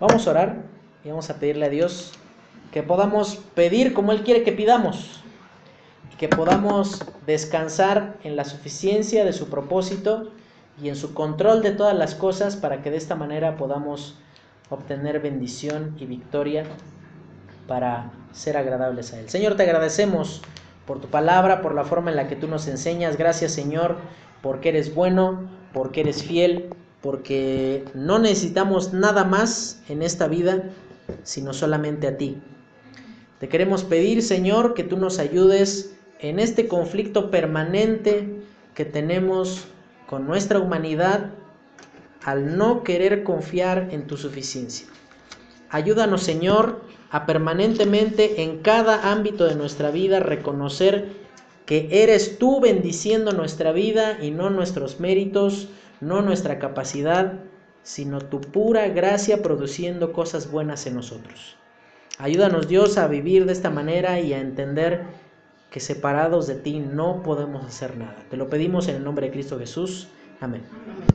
[0.00, 0.62] Vamos a orar
[1.04, 2.12] y vamos a pedirle a Dios
[2.72, 5.22] que podamos pedir como Él quiere que pidamos
[6.18, 10.30] que podamos descansar en la suficiencia de su propósito
[10.82, 14.18] y en su control de todas las cosas para que de esta manera podamos
[14.70, 16.64] obtener bendición y victoria
[17.68, 19.28] para ser agradables a Él.
[19.28, 20.42] Señor, te agradecemos
[20.86, 23.16] por tu palabra, por la forma en la que tú nos enseñas.
[23.16, 23.96] Gracias, Señor,
[24.42, 26.70] porque eres bueno, porque eres fiel,
[27.02, 30.70] porque no necesitamos nada más en esta vida,
[31.24, 32.40] sino solamente a ti.
[33.38, 38.40] Te queremos pedir, Señor, que tú nos ayudes en este conflicto permanente
[38.74, 39.64] que tenemos
[40.06, 41.32] con nuestra humanidad
[42.22, 44.86] al no querer confiar en tu suficiencia.
[45.68, 46.80] Ayúdanos, Señor,
[47.10, 51.08] a permanentemente en cada ámbito de nuestra vida reconocer
[51.66, 55.68] que eres tú bendiciendo nuestra vida y no nuestros méritos,
[56.00, 57.40] no nuestra capacidad,
[57.82, 61.56] sino tu pura gracia produciendo cosas buenas en nosotros.
[62.18, 65.04] Ayúdanos Dios a vivir de esta manera y a entender
[65.70, 68.16] que separados de ti no podemos hacer nada.
[68.30, 70.08] Te lo pedimos en el nombre de Cristo Jesús.
[70.40, 70.62] Amén.